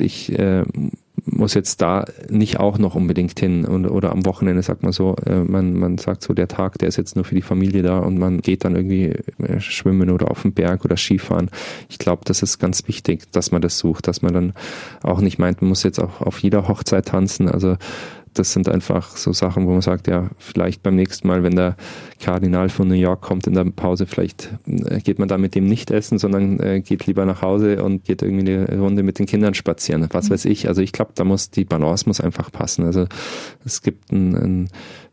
[0.00, 0.64] ich äh,
[1.24, 5.16] muss jetzt da nicht auch noch unbedingt hin und, oder am Wochenende sagt man so,
[5.26, 7.98] äh, man, man sagt so, der Tag, der ist jetzt nur für die Familie da
[7.98, 11.50] und man geht dann irgendwie äh, schwimmen oder auf den Berg oder Skifahren.
[11.88, 14.52] Ich glaube, das ist ganz wichtig, dass man das sucht, dass man dann
[15.02, 17.48] auch nicht meint, man muss jetzt auch auf jeder Hochzeit tanzen.
[17.48, 17.76] Also
[18.38, 21.76] das sind einfach so Sachen, wo man sagt, ja, vielleicht beim nächsten Mal, wenn der
[22.20, 25.66] Kardinal von New York kommt in der Pause, vielleicht äh, geht man da mit dem
[25.66, 29.26] nicht essen, sondern äh, geht lieber nach Hause und geht irgendwie eine Runde mit den
[29.26, 30.06] Kindern spazieren.
[30.12, 30.34] Was mhm.
[30.34, 30.68] weiß ich.
[30.68, 32.84] Also ich glaube, da muss die Balance muss einfach passen.
[32.84, 33.06] Also
[33.64, 34.68] es gibt ein, ein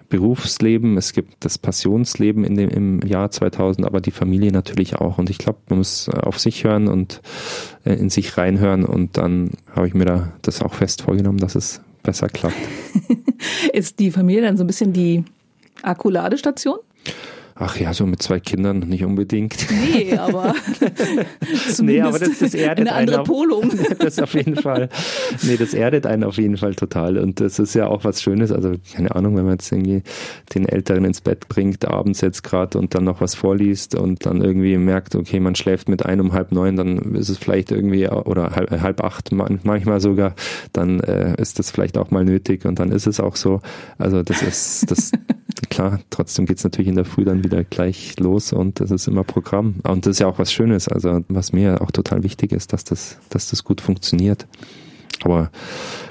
[0.09, 5.17] Berufsleben, es gibt das Passionsleben in dem, im Jahr 2000, aber die Familie natürlich auch.
[5.17, 7.21] Und ich glaube, man muss auf sich hören und
[7.85, 8.85] äh, in sich reinhören.
[8.85, 12.55] Und dann habe ich mir da das auch fest vorgenommen, dass es besser klappt.
[13.73, 15.25] Ist die Familie dann so ein bisschen die
[15.81, 16.79] Akkuladestation?
[17.57, 19.65] Ach ja, so mit zwei Kindern nicht unbedingt.
[19.71, 20.53] Nee, aber
[21.81, 23.71] nee, aber das, das erdet eine andere einen Polung.
[23.99, 24.89] das auf jeden Fall.
[25.41, 27.17] Nee, das erdet einen auf jeden Fall total.
[27.17, 28.51] Und das ist ja auch was Schönes.
[28.51, 30.03] Also, keine Ahnung, wenn man jetzt irgendwie
[30.53, 34.41] den Älteren ins Bett bringt, abends jetzt gerade und dann noch was vorliest und dann
[34.41, 38.09] irgendwie merkt, okay, man schläft mit ein um halb neun, dann ist es vielleicht irgendwie,
[38.09, 40.35] oder halb, halb acht manchmal sogar,
[40.73, 43.61] dann äh, ist das vielleicht auch mal nötig und dann ist es auch so.
[43.97, 45.11] Also, das ist, das,
[45.69, 49.23] klar, trotzdem geht's natürlich in der Früh dann wieder gleich los und das ist immer
[49.23, 49.75] Programm.
[49.83, 52.83] Und das ist ja auch was Schönes, also was mir auch total wichtig ist, dass
[52.83, 54.47] das, dass das gut funktioniert.
[55.23, 55.49] Aber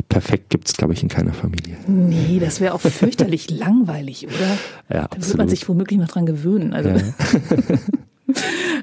[0.08, 1.76] perfekt gibt es, glaube ich, in keiner Familie.
[1.86, 4.58] Nee, das wäre auch fürchterlich langweilig, oder?
[4.98, 6.72] Ja, da wird man sich womöglich noch dran gewöhnen.
[6.72, 6.88] Also.
[6.88, 6.96] Ja.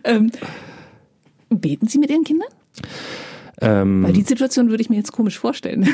[0.03, 0.31] ähm,
[1.49, 2.49] beten Sie mit Ihren Kindern?
[3.59, 5.87] Ähm, Weil die Situation würde ich mir jetzt komisch vorstellen.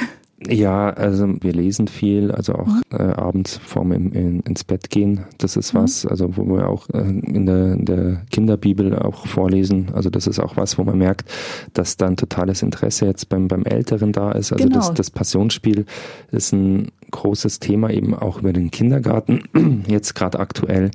[0.45, 2.82] Ja, also wir lesen viel, also auch mhm.
[2.91, 5.26] äh, abends vorm in, in, ins Bett gehen.
[5.39, 5.80] Das ist mhm.
[5.80, 9.88] was, also wo wir auch äh, in, der, in der Kinderbibel auch vorlesen.
[9.93, 11.28] Also das ist auch was, wo man merkt,
[11.73, 14.54] dass da ein totales Interesse jetzt beim, beim Älteren da ist.
[14.54, 14.78] Also genau.
[14.78, 15.86] das, das Passionsspiel
[16.32, 19.43] ist ein großes Thema eben auch über den Kindergarten,
[19.88, 20.91] jetzt gerade aktuell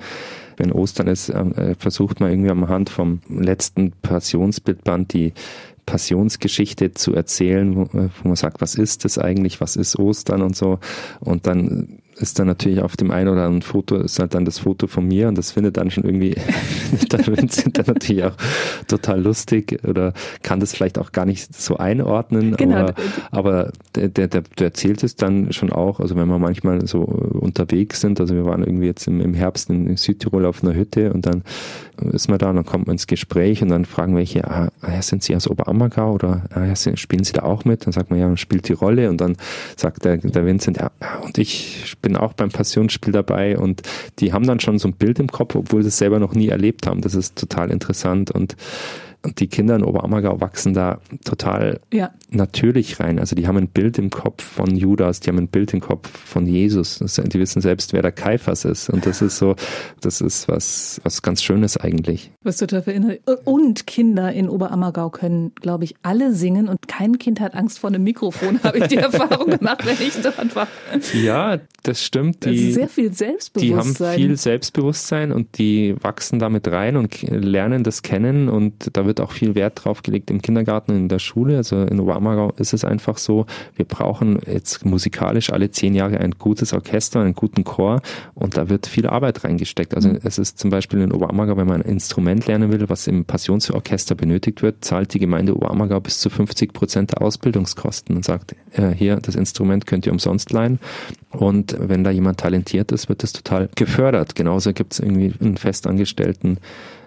[0.56, 5.32] wenn Ostern ist, äh, versucht man irgendwie am Hand vom letzten Passionsbildband die
[5.86, 10.56] Passionsgeschichte zu erzählen, wo, wo man sagt, was ist das eigentlich, was ist Ostern und
[10.56, 10.78] so.
[11.20, 14.60] Und dann ist dann natürlich auf dem einen oder anderen Foto ist halt dann das
[14.60, 16.34] Foto von mir und das findet dann schon irgendwie
[17.08, 18.36] dann sind dann natürlich auch
[18.86, 22.56] total lustig oder kann das vielleicht auch gar nicht so einordnen.
[22.62, 22.76] Genau.
[22.76, 22.94] Aber,
[23.32, 27.00] aber der, der, der, der erzählt es dann schon auch, also wenn wir manchmal so
[27.00, 31.12] unterwegs sind, also wir waren irgendwie jetzt im, im Herbst in Südtirol auf einer Hütte
[31.12, 31.42] und dann
[32.12, 35.02] ist man da und dann kommt man ins Gespräch und dann fragen welche, ah, ah
[35.02, 37.86] sind Sie aus Oberammergau oder ah, spielen Sie da auch mit?
[37.86, 39.36] Dann sagt man, ja, man spielt die Rolle und dann
[39.76, 40.90] sagt der, der Vincent, ja,
[41.22, 43.82] und ich bin auch beim Passionsspiel dabei und
[44.18, 46.48] die haben dann schon so ein Bild im Kopf, obwohl sie es selber noch nie
[46.48, 47.00] erlebt haben.
[47.00, 48.56] Das ist total interessant und
[49.24, 52.10] die Kinder in Oberammergau wachsen da total ja.
[52.30, 53.18] natürlich rein.
[53.18, 56.08] Also die haben ein Bild im Kopf von Judas, die haben ein Bild im Kopf
[56.08, 56.98] von Jesus.
[56.98, 58.90] Die wissen selbst, wer der Kaiphas ist.
[58.90, 59.54] Und das ist so,
[60.00, 62.32] das ist was, was ganz Schönes eigentlich.
[62.42, 63.20] Was total verinnert.
[63.44, 67.90] Und Kinder in Oberammergau können, glaube ich, alle singen und kein Kind hat Angst vor
[67.90, 70.66] einem Mikrofon, habe ich die Erfahrung gemacht, wenn ich dort war.
[71.14, 72.44] Ja, das stimmt.
[72.44, 73.96] Die, sehr viel Selbstbewusstsein.
[73.96, 79.06] Die haben viel Selbstbewusstsein und die wachsen damit rein und lernen das kennen und da
[79.06, 81.58] wird wird auch viel Wert drauf gelegt im Kindergarten und in der Schule.
[81.58, 83.44] Also in Oberammergau ist es einfach so,
[83.76, 88.00] wir brauchen jetzt musikalisch alle zehn Jahre ein gutes Orchester, einen guten Chor
[88.34, 89.94] und da wird viel Arbeit reingesteckt.
[89.94, 90.20] Also mhm.
[90.24, 94.14] es ist zum Beispiel in Oberammergau, wenn man ein Instrument lernen will, was im Passionsorchester
[94.14, 98.92] benötigt wird, zahlt die Gemeinde Oberammergau bis zu 50 Prozent der Ausbildungskosten und sagt, äh,
[98.92, 100.78] hier, das Instrument könnt ihr umsonst leihen.
[101.30, 104.34] Und wenn da jemand talentiert ist, wird das total gefördert.
[104.34, 106.56] Genauso gibt es irgendwie einen festangestellten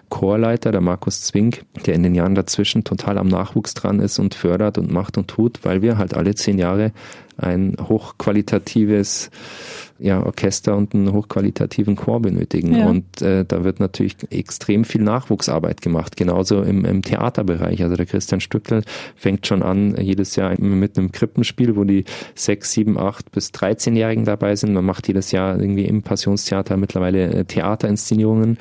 [0.08, 4.34] Chorleiter, der Markus Zwink, der in den Jahren dazwischen total am Nachwuchs dran ist und
[4.34, 6.92] fördert und macht und tut, weil wir halt alle zehn Jahre
[7.38, 9.30] ein hochqualitatives
[9.98, 12.74] ja, Orchester und einen hochqualitativen Chor benötigen.
[12.74, 12.86] Ja.
[12.86, 17.82] Und äh, da wird natürlich extrem viel Nachwuchsarbeit gemacht, genauso im, im Theaterbereich.
[17.82, 18.82] Also der Christian Stückel
[19.14, 22.04] fängt schon an, jedes Jahr mit einem Krippenspiel, wo die
[22.34, 24.74] sechs, sieben, acht bis 13-Jährigen dabei sind.
[24.74, 28.58] Man macht jedes Jahr irgendwie im Passionstheater mittlerweile äh, Theaterinszenierungen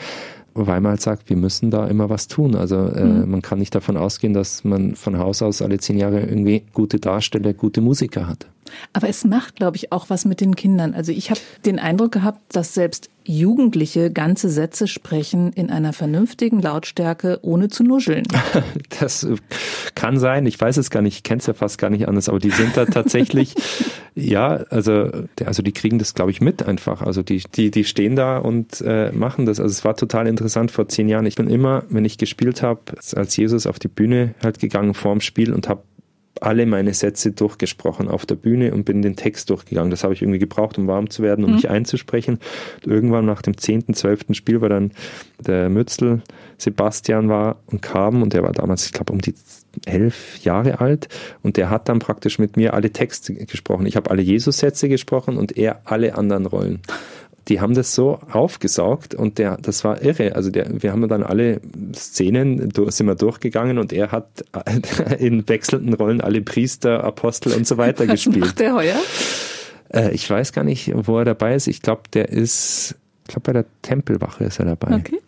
[0.55, 2.55] weil man halt sagt, wir müssen da immer was tun.
[2.55, 3.29] Also äh, mhm.
[3.29, 6.99] man kann nicht davon ausgehen, dass man von Haus aus alle zehn Jahre irgendwie gute
[6.99, 8.47] Darsteller, gute Musiker hat.
[8.93, 10.93] Aber es macht, glaube ich, auch was mit den Kindern.
[10.93, 16.61] Also ich habe den Eindruck gehabt, dass selbst Jugendliche ganze Sätze sprechen in einer vernünftigen
[16.61, 18.25] Lautstärke, ohne zu nuscheln.
[18.99, 19.27] Das
[19.95, 20.45] kann sein.
[20.45, 21.15] Ich weiß es gar nicht.
[21.15, 22.29] Ich kenne es ja fast gar nicht anders.
[22.29, 23.55] Aber die sind da tatsächlich,
[24.15, 25.09] ja, also,
[25.43, 27.01] also die kriegen das, glaube ich, mit einfach.
[27.01, 29.59] Also die, die, die stehen da und äh, machen das.
[29.59, 31.25] Also es war total interessant vor zehn Jahren.
[31.25, 32.81] Ich bin immer, wenn ich gespielt habe,
[33.15, 35.83] als Jesus auf die Bühne halt gegangen vorm Spiel und habe
[36.41, 39.91] alle meine Sätze durchgesprochen auf der Bühne und bin den Text durchgegangen.
[39.91, 41.55] Das habe ich irgendwie gebraucht, um warm zu werden, um mhm.
[41.57, 42.39] mich einzusprechen.
[42.83, 44.91] Und irgendwann nach dem zehnten, zwölften Spiel war dann
[45.39, 46.21] der Mützel
[46.57, 49.35] Sebastian war und kam und der war damals, ich glaube, um die
[49.85, 51.09] elf Jahre alt
[51.43, 53.85] und der hat dann praktisch mit mir alle Texte gesprochen.
[53.85, 56.81] Ich habe alle Jesus-Sätze gesprochen und er alle anderen Rollen
[57.47, 60.35] die haben das so aufgesaugt und der, das war irre.
[60.35, 61.61] Also der, wir haben dann alle
[61.93, 64.43] Szenen, sind wir durchgegangen und er hat
[65.19, 68.39] in wechselnden Rollen alle Priester, Apostel und so weiter Was gespielt.
[68.39, 68.97] Macht der heuer?
[69.93, 71.67] Äh, ich weiß gar nicht, wo er dabei ist.
[71.67, 74.95] Ich glaube, der ist, ich glaube, bei der Tempelwache ist er dabei.
[74.95, 75.19] Okay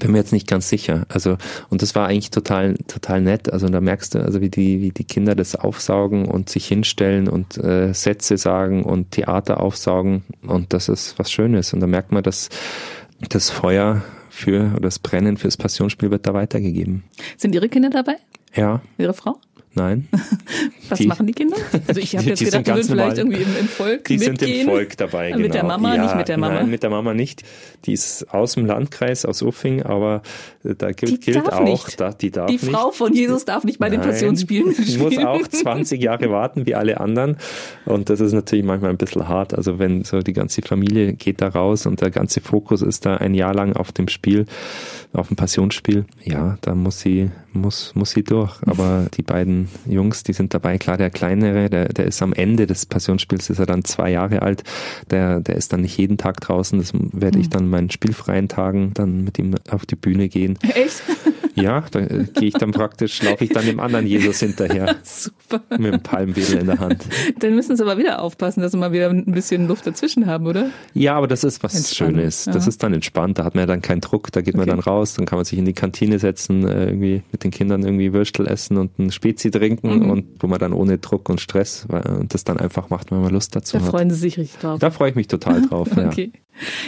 [0.00, 1.06] bin mir jetzt nicht ganz sicher.
[1.08, 1.36] Also,
[1.70, 3.52] und das war eigentlich total, total nett.
[3.52, 7.28] Also, da merkst du, also wie die, wie die Kinder das aufsaugen und sich hinstellen
[7.28, 10.24] und äh, Sätze sagen und Theater aufsaugen.
[10.46, 11.72] Und das ist was Schönes.
[11.72, 12.48] Und da merkt man, dass
[13.28, 17.04] das Feuer für oder das Brennen fürs Passionsspiel wird da weitergegeben.
[17.36, 18.16] Sind Ihre Kinder dabei?
[18.54, 18.82] Ja.
[18.98, 19.38] Ihre Frau?
[19.74, 20.08] Nein.
[20.88, 21.56] Was die, machen die Kinder?
[21.88, 24.36] Also ich habe jetzt gedacht, die würden vielleicht irgendwie im, im Volk Die mitgehen.
[24.36, 25.42] sind im Volk dabei, genau.
[25.42, 25.74] Mit der genau.
[25.74, 26.54] Mama, ja, nicht mit der Mama?
[26.54, 27.42] Nein, mit der Mama nicht.
[27.86, 30.22] Die ist aus dem Landkreis, aus Uffing, aber
[30.62, 32.96] äh, da gilt, gilt auch, da, die darf Die Frau nicht.
[32.96, 34.86] von Jesus darf nicht bei nein, den Passionsspielen spielen.
[34.86, 37.36] Die muss auch 20 Jahre warten, wie alle anderen.
[37.86, 39.54] Und das ist natürlich manchmal ein bisschen hart.
[39.54, 43.16] Also wenn so die ganze Familie geht da raus und der ganze Fokus ist da
[43.16, 44.46] ein Jahr lang auf dem Spiel,
[45.14, 48.56] auf dem Passionsspiel, ja, da muss sie, muss, muss sie durch.
[48.66, 50.78] Aber die beiden Jungs, die sind dabei.
[50.78, 54.42] Klar, der kleinere, der, der ist am Ende des Passionsspiels, ist er dann zwei Jahre
[54.42, 54.64] alt.
[55.10, 56.78] Der, der ist dann nicht jeden Tag draußen.
[56.78, 57.50] Das werde ich hm.
[57.50, 60.58] dann meinen spielfreien Tagen dann mit ihm auf die Bühne gehen.
[60.62, 61.02] Echt?
[61.54, 64.96] Ja, da äh, gehe ich dann praktisch, laufe ich dann dem anderen Jesus hinterher.
[65.02, 65.62] Super.
[65.78, 67.04] Mit dem Palmwedel in der Hand.
[67.38, 70.46] Dann müssen sie aber wieder aufpassen, dass sie mal wieder ein bisschen Luft dazwischen haben,
[70.46, 70.70] oder?
[70.94, 72.16] Ja, aber das ist was Entspannt.
[72.16, 72.44] Schönes.
[72.44, 73.38] Das ist dann entspannt.
[73.38, 74.32] Da hat man ja dann keinen Druck.
[74.32, 74.66] Da geht okay.
[74.66, 75.14] man dann raus.
[75.14, 78.46] Dann kann man sich in die Kantine setzen, äh, irgendwie mit den Kindern irgendwie Würstel
[78.46, 80.10] essen und ein Spezi trinken mhm.
[80.10, 83.32] und wo man dann ohne Druck und Stress und das dann einfach macht, wenn man
[83.32, 83.88] Lust dazu da hat.
[83.88, 84.78] Da freuen sie sich richtig drauf.
[84.80, 85.88] Da freue ich mich total drauf.
[85.96, 86.32] okay.
[86.34, 86.40] Ja.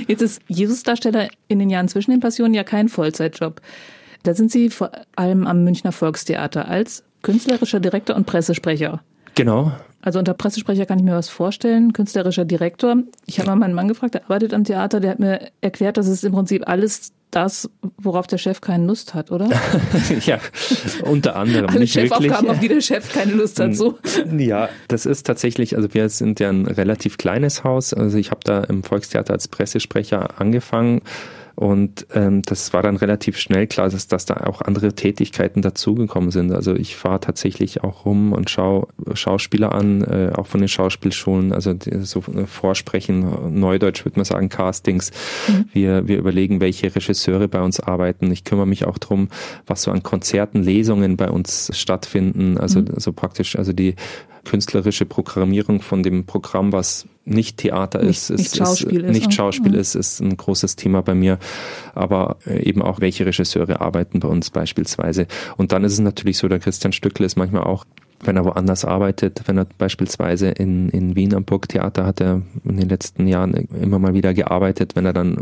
[0.09, 3.61] Jetzt ist Jesus-Darsteller in den Jahren zwischen den Passionen ja kein Vollzeitjob.
[4.27, 9.01] Da sind Sie vor allem am Münchner Volkstheater als künstlerischer Direktor und Pressesprecher.
[9.37, 9.71] Genau.
[10.03, 12.97] Also unter Pressesprecher kann ich mir was vorstellen, künstlerischer Direktor.
[13.27, 16.09] Ich habe mal meinen Mann gefragt, der arbeitet am Theater, der hat mir erklärt, dass
[16.09, 19.49] es im Prinzip alles das, worauf der Chef keine Lust hat, oder?
[20.25, 20.41] ja,
[21.03, 21.69] unter anderem.
[21.69, 22.51] Alle nicht Chefaufgaben, wirklich.
[22.51, 23.99] auf die der Chef keine Lust hat, so.
[24.37, 27.95] Ja, das ist tatsächlich, also wir sind ja ein relativ kleines Haus.
[27.95, 31.03] Also ich habe da im Volkstheater als Pressesprecher angefangen
[31.57, 36.31] Und ähm, das war dann relativ schnell klar, dass, dass da auch andere Tätigkeiten dazugekommen
[36.31, 36.53] sind.
[36.53, 41.55] Also ich fahre tatsächlich auch rum und schaue Schauspieler an, äh, auch von den Schauspielschulen,
[41.55, 45.13] also die, so äh, Vorsprechen, Neudeutsch würde man sagen, Castings.
[45.49, 45.65] Mhm.
[45.73, 48.31] Wir, wir überlegen, welche Regisseure bei uns arbeiten.
[48.31, 49.29] Ich kümmere mich auch drum,
[49.67, 52.59] was so an Konzerten, Lesungen bei uns stattfinden.
[52.59, 52.89] Also mhm.
[52.99, 53.95] so praktisch, also die
[54.45, 59.35] künstlerische Programmierung von dem Programm, was nicht Theater ist, nicht, ist, nicht Schauspiel, ist, nicht
[59.35, 59.79] Schauspiel mhm.
[59.79, 61.39] ist, ist ein großes Thema bei mir.
[61.95, 65.27] Aber äh, eben auch, welche Regisseure arbeiten bei uns beispielsweise.
[65.57, 67.85] Und dann ist es natürlich so, der Christian Stückle ist manchmal auch
[68.21, 72.77] wenn er woanders arbeitet, wenn er beispielsweise in, in Wien am Burgtheater hat er in
[72.77, 75.37] den letzten Jahren immer mal wieder gearbeitet, wenn er dann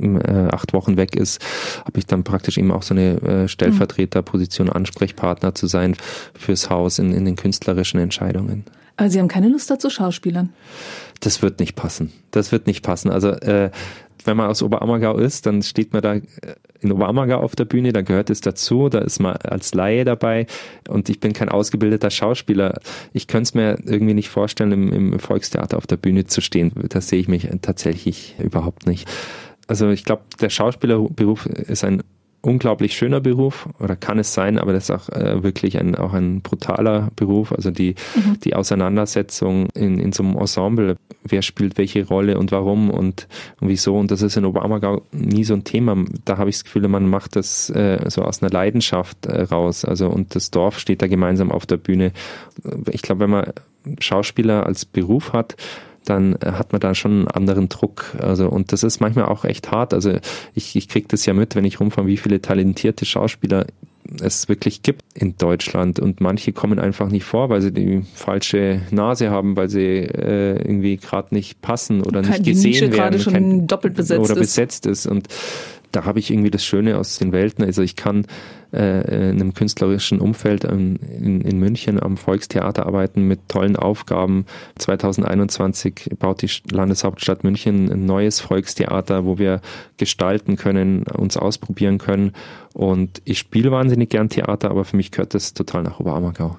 [0.00, 1.44] äh, acht Wochen weg ist,
[1.84, 5.96] habe ich dann praktisch eben auch so eine äh, Stellvertreterposition, Ansprechpartner zu sein
[6.34, 8.64] fürs Haus in, in den künstlerischen Entscheidungen.
[8.96, 10.50] Aber Sie haben keine Lust dazu, Schauspielern?
[11.20, 12.12] Das wird nicht passen.
[12.30, 13.10] Das wird nicht passen.
[13.10, 13.70] Also äh,
[14.24, 16.22] wenn man aus Oberammergau ist, dann steht man da äh,
[16.80, 20.46] in Oberammergau auf der Bühne, da gehört es dazu, da ist man als Laie dabei
[20.88, 22.80] und ich bin kein ausgebildeter Schauspieler.
[23.12, 26.72] Ich könnte es mir irgendwie nicht vorstellen, im, im Volkstheater auf der Bühne zu stehen.
[26.88, 29.08] Das sehe ich mich tatsächlich überhaupt nicht.
[29.66, 32.02] Also ich glaube, der Schauspielerberuf ist ein
[32.40, 36.12] unglaublich schöner Beruf oder kann es sein, aber das ist auch äh, wirklich ein, auch
[36.12, 37.52] ein brutaler Beruf.
[37.52, 38.38] Also die, mhm.
[38.40, 43.26] die Auseinandersetzung in, in so einem Ensemble, wer spielt welche Rolle und warum und,
[43.60, 43.96] und wieso.
[43.96, 45.96] Und das ist in Oberammergau nie so ein Thema.
[46.24, 49.84] Da habe ich das Gefühl, man macht das äh, so aus einer Leidenschaft äh, raus.
[49.84, 52.12] Also und das Dorf steht da gemeinsam auf der Bühne.
[52.90, 53.52] Ich glaube, wenn man
[54.00, 55.56] Schauspieler als Beruf hat,
[56.08, 58.16] dann äh, hat man da schon einen anderen Druck.
[58.20, 59.94] Also, und das ist manchmal auch echt hart.
[59.94, 60.18] Also
[60.54, 63.66] ich, ich kriege das ja mit, wenn ich rumfahre, wie viele talentierte Schauspieler
[64.20, 68.80] es wirklich gibt in Deutschland und manche kommen einfach nicht vor, weil sie die falsche
[68.90, 73.20] Nase haben, weil sie äh, irgendwie gerade nicht passen oder Kein, nicht gesehen Nische werden
[73.20, 74.38] schon kein, doppelt besetzt oder ist.
[74.38, 75.28] besetzt ist und
[75.92, 77.64] da habe ich irgendwie das Schöne aus den Welten.
[77.64, 78.26] Also ich kann
[78.72, 84.44] äh, in einem künstlerischen Umfeld in, in, in, München am Volkstheater arbeiten mit tollen Aufgaben.
[84.78, 89.60] 2021 baut die Landeshauptstadt München ein neues Volkstheater, wo wir
[89.96, 92.32] gestalten können, uns ausprobieren können.
[92.74, 96.56] Und ich spiele wahnsinnig gern Theater, aber für mich gehört das total nach Oberammergau.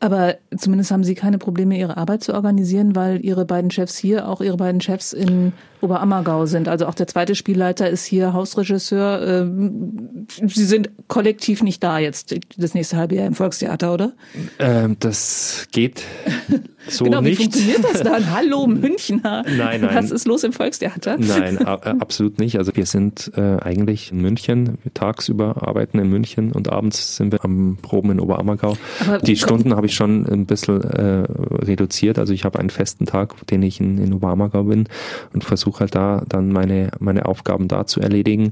[0.00, 4.28] Aber zumindest haben Sie keine Probleme, Ihre Arbeit zu organisieren, weil Ihre beiden Chefs hier
[4.28, 5.52] auch Ihre beiden Chefs in
[5.82, 6.68] Oberammergau sind.
[6.68, 9.22] Also auch der zweite Spielleiter ist hier Hausregisseur.
[9.22, 14.12] Ähm, Sie sind kollektiv nicht da jetzt das nächste halbe Jahr im Volkstheater, oder?
[14.58, 16.02] Ähm, das geht
[16.88, 17.38] so genau, nicht.
[17.38, 18.30] Wie funktioniert das dann?
[18.34, 19.42] Hallo Münchner.
[19.46, 19.90] Nein, nein.
[19.92, 21.16] Was ist los im Volkstheater?
[21.18, 22.58] Nein, äh, absolut nicht.
[22.58, 24.78] Also wir sind äh, eigentlich in München.
[24.82, 28.76] Wir tagsüber arbeiten in München und abends sind wir am Proben in Oberammergau.
[29.00, 31.26] Aber Die Stunden habe ich schon ein bisschen äh,
[31.64, 32.18] reduziert.
[32.18, 34.88] Also ich habe einen festen Tag, den ich in, in Oberammergau bin
[35.32, 38.50] und versuche halt da dann meine, meine Aufgaben da zu erledigen.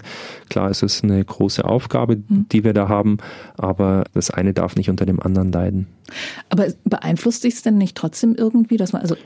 [0.48, 2.46] Klar, es ist eine große Aufgabe, hm.
[2.52, 3.16] die wir da haben,
[3.56, 5.88] aber das eine darf nicht unter dem anderen leiden.
[6.48, 9.16] Aber beeinflusst sich es denn nicht trotzdem irgendwie, dass man, also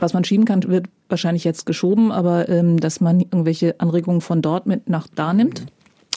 [0.00, 4.42] was man schieben kann, wird wahrscheinlich jetzt geschoben, aber ähm, dass man irgendwelche Anregungen von
[4.42, 5.66] dort mit nach da nimmt?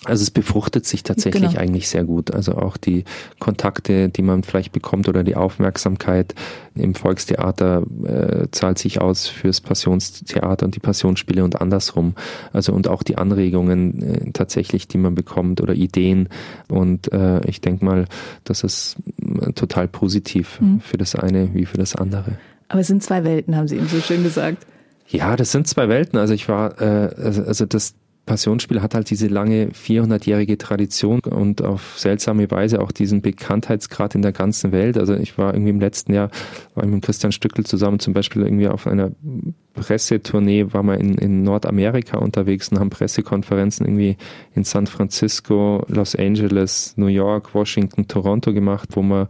[0.05, 1.59] Also es befruchtet sich tatsächlich genau.
[1.59, 2.33] eigentlich sehr gut.
[2.33, 3.03] Also auch die
[3.39, 6.35] Kontakte, die man vielleicht bekommt oder die Aufmerksamkeit
[6.75, 12.13] im Volkstheater äh, zahlt sich aus fürs Passionstheater und die Passionsspiele und andersrum.
[12.53, 16.29] Also und auch die Anregungen äh, tatsächlich, die man bekommt oder Ideen.
[16.69, 18.05] Und äh, ich denke mal,
[18.43, 20.79] das ist äh, total positiv mhm.
[20.79, 22.37] für das eine wie für das andere.
[22.69, 24.67] Aber es sind zwei Welten, haben Sie eben so schön gesagt.
[25.07, 26.19] Ja, das sind zwei Welten.
[26.19, 27.95] Also ich war, äh, also, also das
[28.28, 34.21] Passionsspiel hat halt diese lange 400-jährige Tradition und auf seltsame Weise auch diesen Bekanntheitsgrad in
[34.21, 34.99] der ganzen Welt.
[34.99, 36.30] Also ich war irgendwie im letzten Jahr,
[36.75, 39.11] war ich mit Christian Stückel zusammen zum Beispiel irgendwie auf einer
[39.78, 44.17] Pressetournee, war wir in, in Nordamerika unterwegs und haben Pressekonferenzen irgendwie
[44.55, 49.28] in San Francisco, Los Angeles, New York, Washington, Toronto gemacht, wo man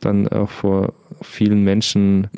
[0.00, 2.28] dann auch vor vielen Menschen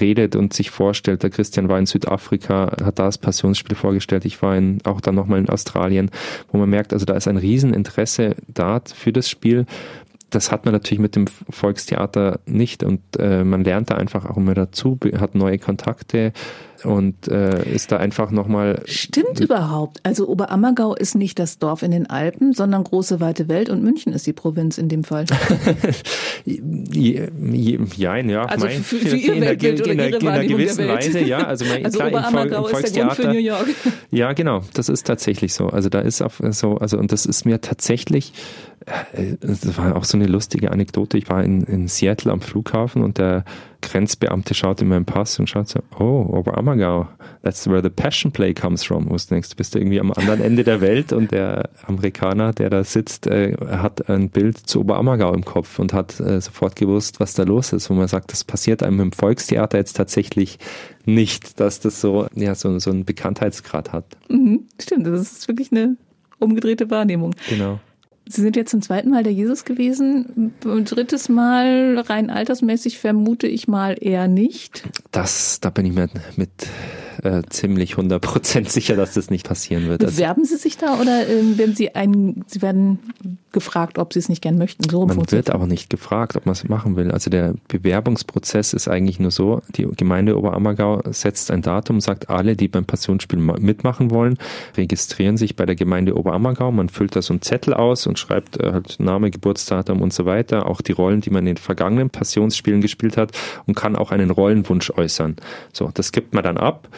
[0.00, 1.22] redet und sich vorstellt.
[1.22, 4.24] Der Christian war in Südafrika, hat da das Passionsspiel vorgestellt.
[4.24, 6.10] Ich war in, auch dann nochmal in Australien,
[6.50, 9.66] wo man merkt, also da ist ein Rieseninteresse da für das Spiel.
[10.30, 14.36] Das hat man natürlich mit dem Volkstheater nicht und äh, man lernt da einfach auch
[14.36, 16.32] immer dazu, hat neue Kontakte,
[16.84, 18.82] und äh, ist da einfach nochmal.
[18.86, 20.00] Stimmt überhaupt.
[20.02, 24.12] Also Oberammergau ist nicht das Dorf in den Alpen, sondern große weite Welt und München
[24.12, 25.26] ist die Provinz in dem Fall.
[26.44, 28.44] Jein, ja.
[28.44, 31.42] Also mein, für, für Ihr in, der, in, in, in einer gewissen Weise, ja.
[31.46, 33.68] Also, mein, also klar, Oberammergau im, ist der Grund für New York.
[34.10, 34.62] Ja, genau.
[34.74, 35.68] Das ist tatsächlich so.
[35.68, 38.32] Also da ist so, also und das ist mir tatsächlich,
[38.86, 41.16] äh, das war auch so eine lustige Anekdote.
[41.18, 43.44] Ich war in, in Seattle am Flughafen und der
[43.80, 47.08] Grenzbeamte schaut in meinen Pass und schaut so, oh, Oberammergau,
[47.42, 49.08] that's where the passion play comes from.
[49.08, 52.70] Wo du denkst, du bist irgendwie am anderen Ende der Welt und der Amerikaner, der
[52.70, 57.20] da sitzt, äh, hat ein Bild zu Oberammergau im Kopf und hat äh, sofort gewusst,
[57.20, 57.90] was da los ist.
[57.90, 60.58] Wo man sagt, das passiert einem im Volkstheater jetzt tatsächlich
[61.04, 64.04] nicht, dass das so, ja, so, so einen Bekanntheitsgrad hat.
[64.28, 65.96] Mhm, stimmt, das ist wirklich eine
[66.38, 67.34] umgedrehte Wahrnehmung.
[67.48, 67.80] Genau.
[68.32, 70.54] Sie sind jetzt zum zweiten Mal der Jesus gewesen.
[70.60, 74.84] Drittes Mal rein altersmäßig vermute ich mal eher nicht.
[75.10, 76.50] Das, da bin ich mir mit
[77.22, 80.04] äh, ziemlich 100% sicher, dass das nicht passieren wird.
[80.04, 82.98] Also Bewerben Sie sich da oder äh, werden Sie ein, Sie werden
[83.52, 84.88] gefragt, ob Sie es nicht gern möchten?
[84.88, 87.10] So man wird aber nicht gefragt, ob man es machen will.
[87.10, 92.56] Also der Bewerbungsprozess ist eigentlich nur so, die Gemeinde Oberammergau setzt ein Datum, sagt alle,
[92.56, 94.38] die beim Passionsspiel mitmachen wollen,
[94.76, 96.70] registrieren sich bei der Gemeinde Oberammergau.
[96.70, 100.26] Man füllt da so einen Zettel aus und schreibt äh, halt Name, Geburtsdatum und so
[100.26, 103.32] weiter, auch die Rollen, die man in den vergangenen Passionsspielen gespielt hat
[103.66, 105.36] und kann auch einen Rollenwunsch äußern.
[105.72, 106.88] So, das gibt man dann ab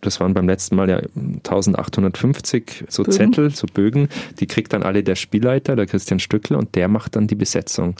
[0.00, 3.12] das waren beim letzten Mal ja 1850 so Bögen.
[3.12, 7.16] Zettel, so Bögen, die kriegt dann alle der Spielleiter, der Christian Stückel, und der macht
[7.16, 7.94] dann die Besetzung.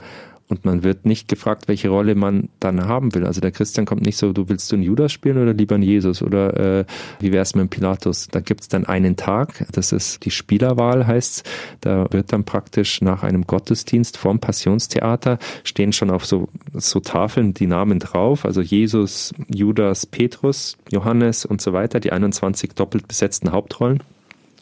[0.50, 3.24] Und man wird nicht gefragt, welche Rolle man dann haben will.
[3.24, 5.84] Also der Christian kommt nicht so, du willst du einen Judas spielen oder lieber einen
[5.84, 6.84] Jesus oder äh,
[7.20, 8.26] wie wär's mit Pilatus?
[8.28, 11.44] Da gibt's dann einen Tag, das ist die Spielerwahl heißt's.
[11.80, 17.54] Da wird dann praktisch nach einem Gottesdienst vorm Passionstheater stehen schon auf so, so Tafeln
[17.54, 18.44] die Namen drauf.
[18.44, 24.02] Also Jesus, Judas, Petrus, Johannes und so weiter, die 21 doppelt besetzten Hauptrollen.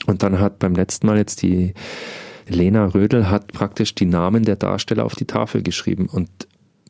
[0.06, 1.72] Und dann hat beim letzten Mal jetzt die
[2.48, 6.28] Lena Rödel hat praktisch die Namen der Darsteller auf die Tafel geschrieben und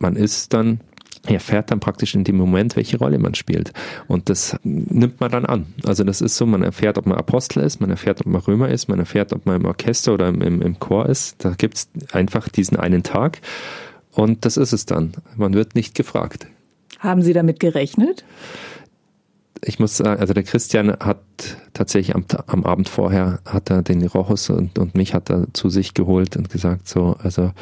[0.01, 0.81] man ist dann
[1.27, 3.73] erfährt dann praktisch in dem Moment, welche Rolle man spielt.
[4.07, 5.67] Und das nimmt man dann an.
[5.85, 8.69] Also das ist so, man erfährt, ob man Apostel ist, man erfährt, ob man Römer
[8.69, 11.45] ist, man erfährt, ob man im Orchester oder im, im, im Chor ist.
[11.45, 13.41] Da gibt's einfach diesen einen Tag
[14.13, 15.13] und das ist es dann.
[15.37, 16.47] Man wird nicht gefragt.
[16.99, 18.25] Haben Sie damit gerechnet?
[19.63, 21.19] Ich muss sagen, also der Christian hat
[21.73, 25.71] tatsächlich am, am Abend vorher hat er den Rochus und, und mich hat er zu
[25.71, 27.53] sich geholt und gesagt so, also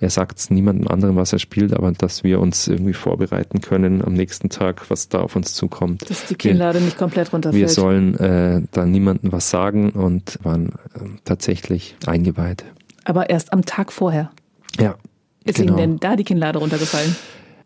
[0.00, 4.14] er sagt niemandem anderen, was er spielt, aber dass wir uns irgendwie vorbereiten können am
[4.14, 6.08] nächsten Tag, was da auf uns zukommt.
[6.08, 7.60] Dass die Kinnlade wir, nicht komplett runterfällt.
[7.60, 12.64] Wir sollen äh, da niemandem was sagen und waren äh, tatsächlich eingeweiht.
[13.04, 14.30] Aber erst am Tag vorher.
[14.78, 14.96] Ja.
[15.44, 15.72] Ist genau.
[15.72, 17.14] Ihnen denn da die Kinnlade runtergefallen?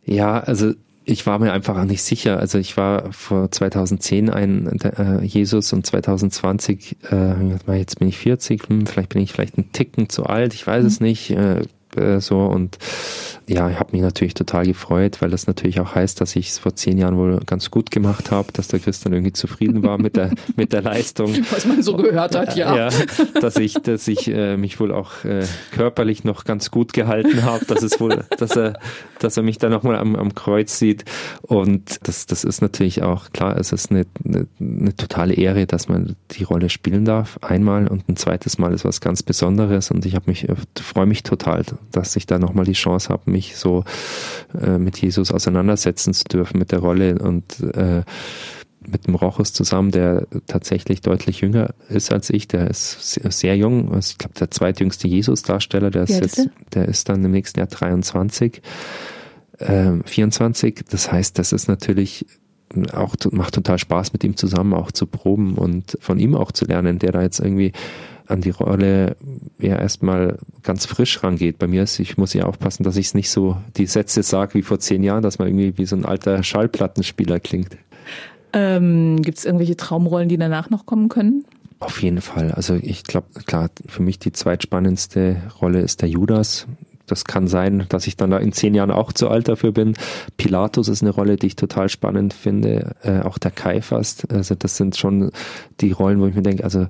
[0.04, 0.74] Ja, also
[1.04, 2.38] ich war mir einfach auch nicht sicher.
[2.38, 8.68] Also ich war vor 2010 ein äh, Jesus und 2020, äh, jetzt bin ich 40,
[8.68, 10.88] hm, vielleicht bin ich vielleicht ein Ticken zu alt, ich weiß mhm.
[10.88, 11.30] es nicht.
[11.30, 11.62] Äh,
[11.96, 12.78] äh, so und
[13.46, 16.58] ja, ich habe mich natürlich total gefreut, weil das natürlich auch heißt, dass ich es
[16.58, 20.16] vor zehn Jahren wohl ganz gut gemacht habe, dass der Christian irgendwie zufrieden war mit
[20.16, 21.34] der mit der Leistung.
[21.50, 22.74] Was man so gehört hat, ja.
[22.74, 22.88] ja
[23.40, 27.66] dass ich, dass ich äh, mich wohl auch äh, körperlich noch ganz gut gehalten habe,
[27.66, 28.78] dass es wohl, dass er,
[29.18, 31.04] dass er mich da nochmal am, am Kreuz sieht.
[31.42, 35.88] Und das, das ist natürlich auch klar, es ist eine, eine, eine totale Ehre, dass
[35.88, 37.38] man die Rolle spielen darf.
[37.42, 40.46] Einmal und ein zweites Mal ist was ganz Besonderes und ich habe mich,
[40.80, 43.84] freue mich total, dass ich da nochmal die Chance habe, mich so
[44.60, 48.02] äh, mit Jesus auseinandersetzen zu dürfen, mit der Rolle und äh,
[48.86, 52.48] mit dem Rochus zusammen, der tatsächlich deutlich jünger ist als ich.
[52.48, 53.92] Der ist sehr jung.
[53.92, 57.68] Also ich glaube, der zweitjüngste Jesus-Darsteller, der, ist jetzt, der ist dann im nächsten Jahr
[57.68, 58.62] 23,
[59.58, 60.84] äh, 24.
[60.90, 62.26] Das heißt, das ist natürlich
[62.92, 66.64] auch, macht total Spaß, mit ihm zusammen auch zu proben und von ihm auch zu
[66.64, 67.72] lernen, der da jetzt irgendwie
[68.26, 69.16] an die Rolle
[69.58, 71.58] ja erstmal ganz frisch rangeht.
[71.58, 74.54] Bei mir ist, ich muss ja aufpassen, dass ich es nicht so die Sätze sage
[74.54, 77.76] wie vor zehn Jahren, dass man irgendwie wie so ein alter Schallplattenspieler klingt.
[78.52, 81.44] Ähm, Gibt es irgendwelche Traumrollen, die danach noch kommen können?
[81.80, 82.52] Auf jeden Fall.
[82.52, 86.66] Also ich glaube, klar, für mich die zweitspannendste Rolle ist der Judas.
[87.06, 89.94] Das kann sein, dass ich dann da in zehn Jahren auch zu alt dafür bin.
[90.38, 92.94] Pilatus ist eine Rolle, die ich total spannend finde.
[93.02, 94.24] Äh, auch der Kaiphas.
[94.30, 95.30] Also das sind schon
[95.80, 96.86] die Rollen, wo ich mir denke, also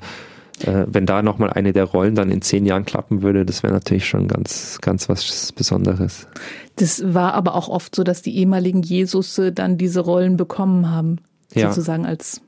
[0.60, 3.72] äh, wenn da nochmal eine der Rollen dann in zehn Jahren klappen würde, das wäre
[3.72, 6.28] natürlich schon ganz, ganz was Besonderes.
[6.76, 11.18] Das war aber auch oft so, dass die ehemaligen Jesus dann diese Rollen bekommen haben,
[11.54, 11.68] ja.
[11.68, 12.40] sozusagen als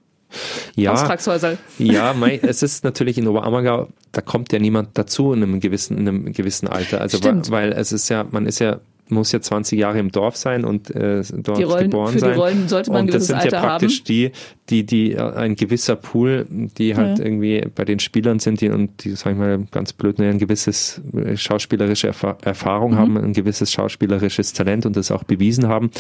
[0.75, 1.57] ja, Austragshäuser.
[1.79, 5.97] Ja, mei, es ist natürlich in Oberammergau, da kommt ja niemand dazu in einem gewissen,
[5.97, 7.01] in einem gewissen Alter.
[7.01, 7.51] Also Stimmt.
[7.51, 10.91] weil es ist ja, man ist ja muss ja 20 Jahre im Dorf sein und
[10.91, 12.33] äh, dort die Rollen, geboren für sein.
[12.33, 14.05] Die Rollen sollte man und das sind Alter ja praktisch haben.
[14.07, 14.33] die,
[14.69, 17.25] die, die, ein gewisser Pool, die halt ja.
[17.25, 21.01] irgendwie bei den Spielern sind, die und die, sag ich mal, ganz blöd, ein gewisses
[21.15, 22.97] äh, schauspielerische Erfahrung mhm.
[22.97, 25.91] haben, ein gewisses schauspielerisches Talent und das auch bewiesen haben.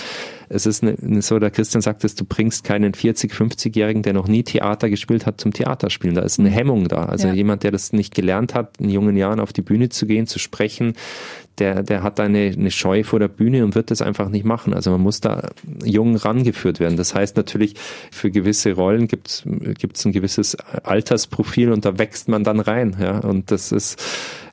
[0.48, 4.26] Es ist eine, so, der Christian sagt es, du bringst keinen 40, 50-Jährigen, der noch
[4.26, 6.16] nie Theater gespielt hat, zum Theaterspielen.
[6.16, 6.54] Da ist eine mhm.
[6.54, 7.04] Hemmung da.
[7.04, 7.34] Also ja.
[7.34, 10.38] jemand, der das nicht gelernt hat, in jungen Jahren auf die Bühne zu gehen, zu
[10.38, 10.94] sprechen,
[11.58, 14.74] der, der hat eine, eine Scheu vor der Bühne und wird das einfach nicht machen.
[14.74, 15.50] Also man muss da
[15.84, 16.96] jung rangeführt werden.
[16.96, 17.74] Das heißt natürlich,
[18.10, 22.96] für gewisse Rollen gibt es ein gewisses Altersprofil und da wächst man dann rein.
[23.00, 23.18] Ja?
[23.18, 24.02] Und das ist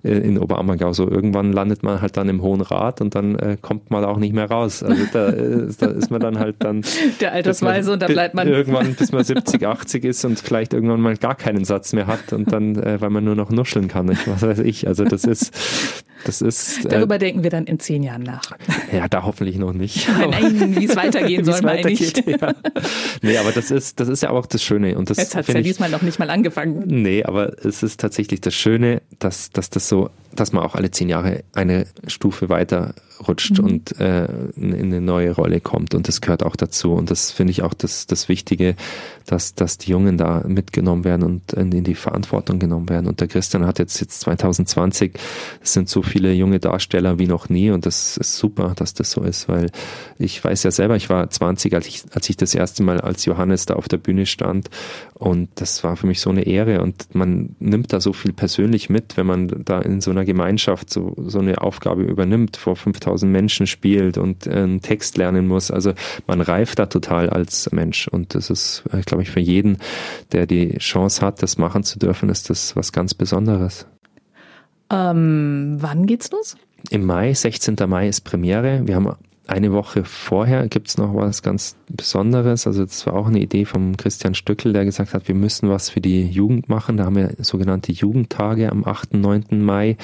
[0.04, 1.10] in Oberammergau so.
[1.10, 4.34] Irgendwann landet man halt dann im Hohen Rat und dann äh, kommt man auch nicht
[4.34, 4.84] mehr raus.
[4.84, 6.84] Also da, äh, da ist man dann halt dann
[7.22, 10.74] der Altersweise man, und da bleibt man irgendwann bis man 70, 80 ist und vielleicht
[10.74, 13.88] irgendwann mal gar keinen Satz mehr hat und dann, äh, weil man nur noch nuscheln
[13.88, 14.10] kann.
[14.26, 14.88] Was weiß ich.
[14.88, 15.54] Also das ist
[16.24, 16.86] das ist.
[16.86, 18.44] Äh, Darüber äh, denken wir dann in zehn Jahren nach.
[18.92, 20.08] Ja, da hoffentlich noch nicht.
[20.18, 22.16] Nein, nein wie es weitergehen soll, meine ich.
[22.26, 22.54] Ja.
[23.22, 24.98] Nee, aber das ist, das ist ja auch das Schöne.
[24.98, 26.84] Und das Jetzt hat es ja ich, diesmal noch nicht mal angefangen.
[26.88, 30.76] Nee, aber es ist tatsächlich das Schöne, dass, dass das so so dass man auch
[30.76, 32.94] alle zehn Jahre eine Stufe weiter
[33.28, 33.66] rutscht mhm.
[33.66, 35.94] und äh, in eine neue Rolle kommt.
[35.94, 36.94] Und das gehört auch dazu.
[36.94, 38.76] Und das finde ich auch das, das Wichtige,
[39.26, 43.08] dass, dass die Jungen da mitgenommen werden und in die Verantwortung genommen werden.
[43.08, 45.14] Und der Christian hat jetzt, jetzt 2020,
[45.62, 47.72] es sind so viele junge Darsteller wie noch nie.
[47.72, 49.70] Und das ist super, dass das so ist, weil
[50.18, 53.26] ich weiß ja selber, ich war 20, als ich, als ich das erste Mal als
[53.26, 54.70] Johannes da auf der Bühne stand.
[55.14, 56.82] Und das war für mich so eine Ehre.
[56.82, 60.90] Und man nimmt da so viel persönlich mit, wenn man da in so einer Gemeinschaft
[60.90, 65.48] so, so eine Aufgabe übernimmt, vor 5000 5000 Menschen spielt und äh, einen Text lernen
[65.48, 65.72] muss.
[65.72, 65.94] Also
[66.28, 69.78] man reift da total als Mensch und das ist, äh, glaube ich, für jeden,
[70.32, 73.88] der die Chance hat, das machen zu dürfen, ist das was ganz Besonderes.
[74.90, 76.56] Ähm, wann geht's los?
[76.90, 77.76] Im Mai, 16.
[77.88, 78.82] Mai ist Premiere.
[78.86, 79.10] Wir haben
[79.46, 82.66] eine Woche vorher gibt's noch was ganz Besonderes.
[82.66, 85.90] Also das war auch eine Idee vom Christian Stöckel, der gesagt hat, wir müssen was
[85.90, 86.96] für die Jugend machen.
[86.96, 89.14] Da haben wir sogenannte Jugendtage am 8.
[89.16, 89.46] 9.
[89.52, 89.98] Mai,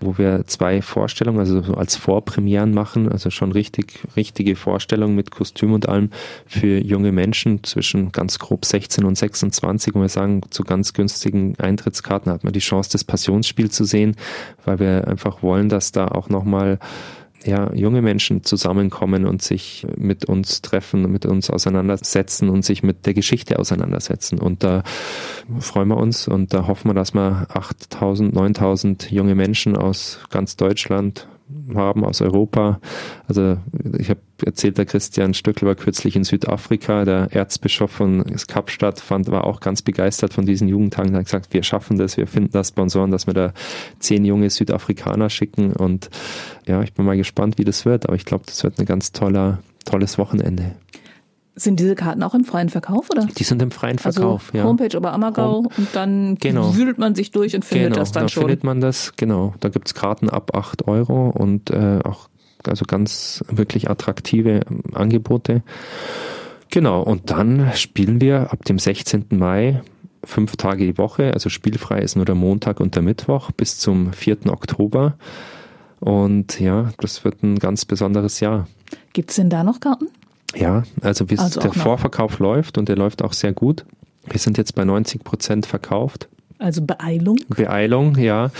[0.00, 5.30] wo wir zwei Vorstellungen, also so als Vorpremieren machen, also schon richtig, richtige Vorstellungen mit
[5.30, 6.10] Kostüm und allem
[6.46, 9.94] für junge Menschen zwischen ganz grob 16 und 26.
[9.94, 14.16] Und wir sagen, zu ganz günstigen Eintrittskarten hat man die Chance, das Passionsspiel zu sehen,
[14.66, 16.78] weil wir einfach wollen, dass da auch nochmal
[17.44, 23.06] ja, junge Menschen zusammenkommen und sich mit uns treffen, mit uns auseinandersetzen und sich mit
[23.06, 24.38] der Geschichte auseinandersetzen.
[24.38, 24.82] Und da
[25.58, 30.56] freuen wir uns und da hoffen wir, dass wir 8000, 9000 junge Menschen aus ganz
[30.56, 31.28] Deutschland
[31.74, 32.80] haben aus Europa.
[33.28, 33.58] Also
[33.98, 37.04] ich habe erzählt, der Christian Stöckl war kürzlich in Südafrika.
[37.04, 41.16] Der Erzbischof von Kapstadt fand, war auch ganz begeistert von diesen Jugendtagen.
[41.16, 43.52] Hat gesagt, wir schaffen das, wir finden da Sponsoren, dass wir da
[43.98, 45.72] zehn junge Südafrikaner schicken.
[45.72, 46.10] Und
[46.66, 48.06] ja, ich bin mal gespannt, wie das wird.
[48.06, 50.74] Aber ich glaube, das wird ein ganz toller, tolles Wochenende.
[51.54, 53.26] Sind diese Karten auch im freien Verkauf, oder?
[53.26, 54.64] Die sind im freien also Verkauf, also ja.
[54.64, 55.68] Homepage über Ammergau Home.
[55.76, 56.74] und dann genau.
[56.74, 58.42] wühlt man sich durch und findet genau, das dann da schon.
[58.44, 59.54] findet man das, genau.
[59.60, 62.28] Da gibt's Karten ab acht Euro und äh, auch
[62.66, 65.62] also ganz wirklich attraktive ähm, Angebote.
[66.70, 69.26] Genau, und dann spielen wir ab dem 16.
[69.30, 69.82] Mai
[70.24, 74.12] fünf Tage die Woche, also spielfrei ist nur der Montag und der Mittwoch bis zum
[74.12, 74.46] 4.
[74.46, 75.16] Oktober.
[76.00, 78.66] Und ja, das wird ein ganz besonderes Jahr.
[79.12, 80.08] Gibt's denn da noch Karten?
[80.54, 83.84] Ja, also bis also der Vorverkauf läuft und der läuft auch sehr gut.
[84.28, 86.28] Wir sind jetzt bei 90 Prozent verkauft.
[86.62, 87.38] Also Beeilung?
[87.48, 88.50] Beeilung, ja.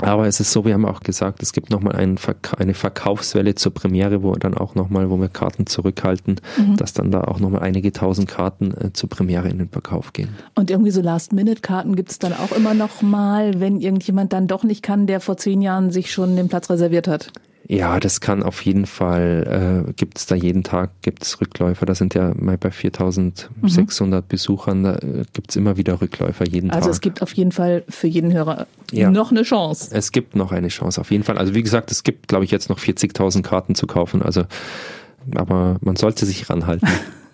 [0.00, 2.16] Aber es ist so, wir haben auch gesagt, es gibt nochmal ein
[2.56, 6.76] eine Verkaufswelle zur Premiere, wo dann auch nochmal, wo wir Karten zurückhalten, mhm.
[6.76, 10.28] dass dann da auch nochmal einige tausend Karten äh, zur Premiere in den Verkauf gehen.
[10.54, 14.82] Und irgendwie so Last-Minute-Karten gibt es dann auch immer nochmal, wenn irgendjemand dann doch nicht
[14.82, 17.32] kann, der vor zehn Jahren sich schon den Platz reserviert hat.
[17.70, 21.86] Ja, das kann auf jeden Fall, äh, gibt es da jeden Tag gibt's Rückläufer.
[21.86, 24.28] Da sind ja mal bei 4600 mhm.
[24.28, 26.82] Besuchern, da äh, gibt es immer wieder Rückläufer jeden also Tag.
[26.88, 29.08] Also es gibt auf jeden Fall für jeden Hörer ja.
[29.08, 29.90] noch eine Chance.
[29.92, 31.38] Es gibt noch eine Chance, auf jeden Fall.
[31.38, 34.20] Also wie gesagt, es gibt, glaube ich, jetzt noch 40.000 Karten zu kaufen.
[34.20, 34.46] Also,
[35.36, 36.88] aber man sollte sich ranhalten.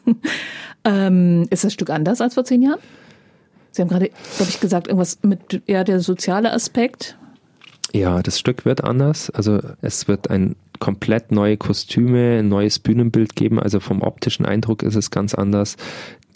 [0.85, 2.81] ähm, ist das Stück anders als vor zehn Jahren?
[3.71, 7.17] Sie haben gerade, glaube ich, gesagt, irgendwas mit ja, der soziale Aspekt.
[7.97, 9.31] Ja, das Stück wird anders.
[9.31, 13.59] Also es wird ein komplett neue Kostüme, ein neues Bühnenbild geben.
[13.59, 15.77] Also vom optischen Eindruck ist es ganz anders.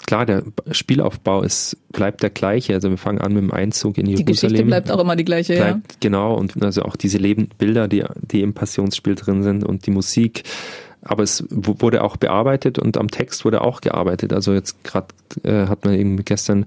[0.06, 2.72] Klar, der Spielaufbau ist, bleibt der gleiche.
[2.74, 4.26] Also wir fangen an mit dem Einzug in Jerusalem.
[4.26, 5.96] Die Geschichte bleibt auch immer die gleiche, bleibt, ja.
[6.00, 10.44] Genau, und also auch diese Lebendbilder, die, die im Passionsspiel drin sind und die Musik
[11.02, 14.32] aber es wurde auch bearbeitet und am Text wurde auch gearbeitet.
[14.32, 15.06] Also jetzt gerade
[15.44, 16.66] äh, hat man eben gestern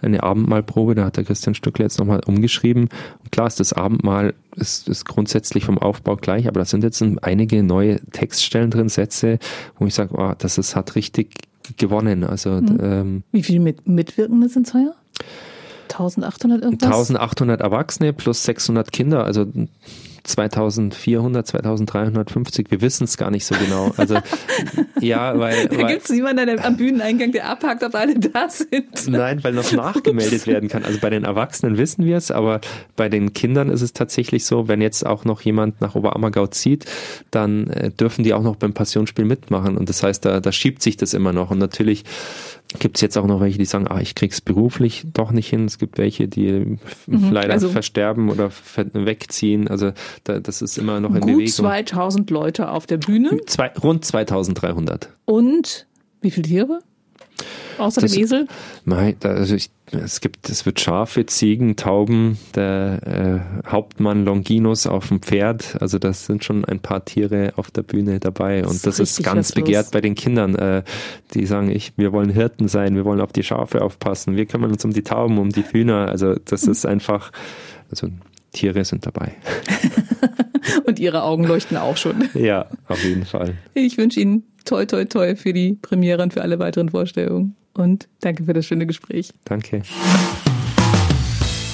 [0.00, 2.88] eine Abendmahlprobe, da hat der Christian Stückle jetzt nochmal umgeschrieben.
[3.22, 7.04] Und klar ist das Abendmahl ist, ist grundsätzlich vom Aufbau gleich, aber da sind jetzt
[7.22, 9.38] einige neue Textstellen drin, Sätze,
[9.78, 11.34] wo ich sage, oh, das ist, hat richtig
[11.76, 12.24] gewonnen.
[12.24, 12.78] Also mhm.
[12.80, 14.94] ähm, Wie viele mit Mitwirkende sind es heuer?
[15.84, 16.88] 1800 irgendwas?
[16.88, 19.24] 1800 Erwachsene plus 600 Kinder.
[19.24, 19.46] Also
[20.24, 23.92] 2400, 2350, wir wissen es gar nicht so genau.
[23.96, 24.18] Also
[25.00, 25.68] ja, weil.
[25.68, 29.06] Da gibt es niemanden am Bühneneingang, der abhakt, ob alle da sind.
[29.06, 30.84] Nein, weil noch nachgemeldet werden kann.
[30.84, 32.62] Also bei den Erwachsenen wissen wir es, aber
[32.96, 36.86] bei den Kindern ist es tatsächlich so, wenn jetzt auch noch jemand nach Oberammergau zieht,
[37.30, 39.76] dann äh, dürfen die auch noch beim Passionsspiel mitmachen.
[39.76, 41.50] Und das heißt, da, da schiebt sich das immer noch.
[41.50, 42.04] Und natürlich
[42.78, 45.66] gibt es jetzt auch noch welche, die sagen, ah, ich krieg's beruflich doch nicht hin.
[45.66, 48.50] Es gibt welche, die mhm, leider also versterben oder
[48.92, 49.68] wegziehen.
[49.68, 49.92] Also
[50.24, 51.52] da, das ist immer noch in gut Bewegung.
[51.52, 53.40] 2000 Leute auf der Bühne.
[53.46, 55.10] Zwei, rund 2300.
[55.24, 55.86] Und
[56.20, 56.78] wie viele Tiere?
[57.78, 58.48] Außer das, dem Esel?
[58.84, 65.08] Nein, also ich, es gibt, es wird Schafe, Ziegen, Tauben, der äh, Hauptmann Longinus auf
[65.08, 65.76] dem Pferd.
[65.80, 68.64] Also das sind schon ein paar Tiere auf der Bühne dabei.
[68.64, 70.54] Und das, das ist ganz begehrt bei den Kindern.
[70.54, 70.82] Äh,
[71.32, 74.70] die sagen, ich, wir wollen Hirten sein, wir wollen auf die Schafe aufpassen, wir kümmern
[74.70, 76.08] uns um die Tauben, um die Hühner.
[76.08, 77.32] Also das ist einfach,
[77.90, 78.08] also
[78.52, 79.34] Tiere sind dabei.
[80.86, 82.28] Und ihre Augen leuchten auch schon.
[82.34, 83.54] Ja, auf jeden Fall.
[83.74, 87.56] Ich wünsche Ihnen toi, toi, toi für die Premiere und für alle weiteren Vorstellungen.
[87.74, 89.30] Und danke für das schöne Gespräch.
[89.44, 89.82] Danke.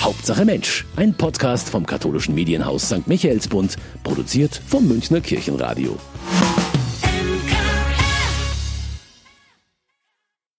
[0.00, 3.06] Hauptsache Mensch, ein Podcast vom katholischen Medienhaus St.
[3.06, 5.98] Michaelsbund, produziert vom Münchner Kirchenradio.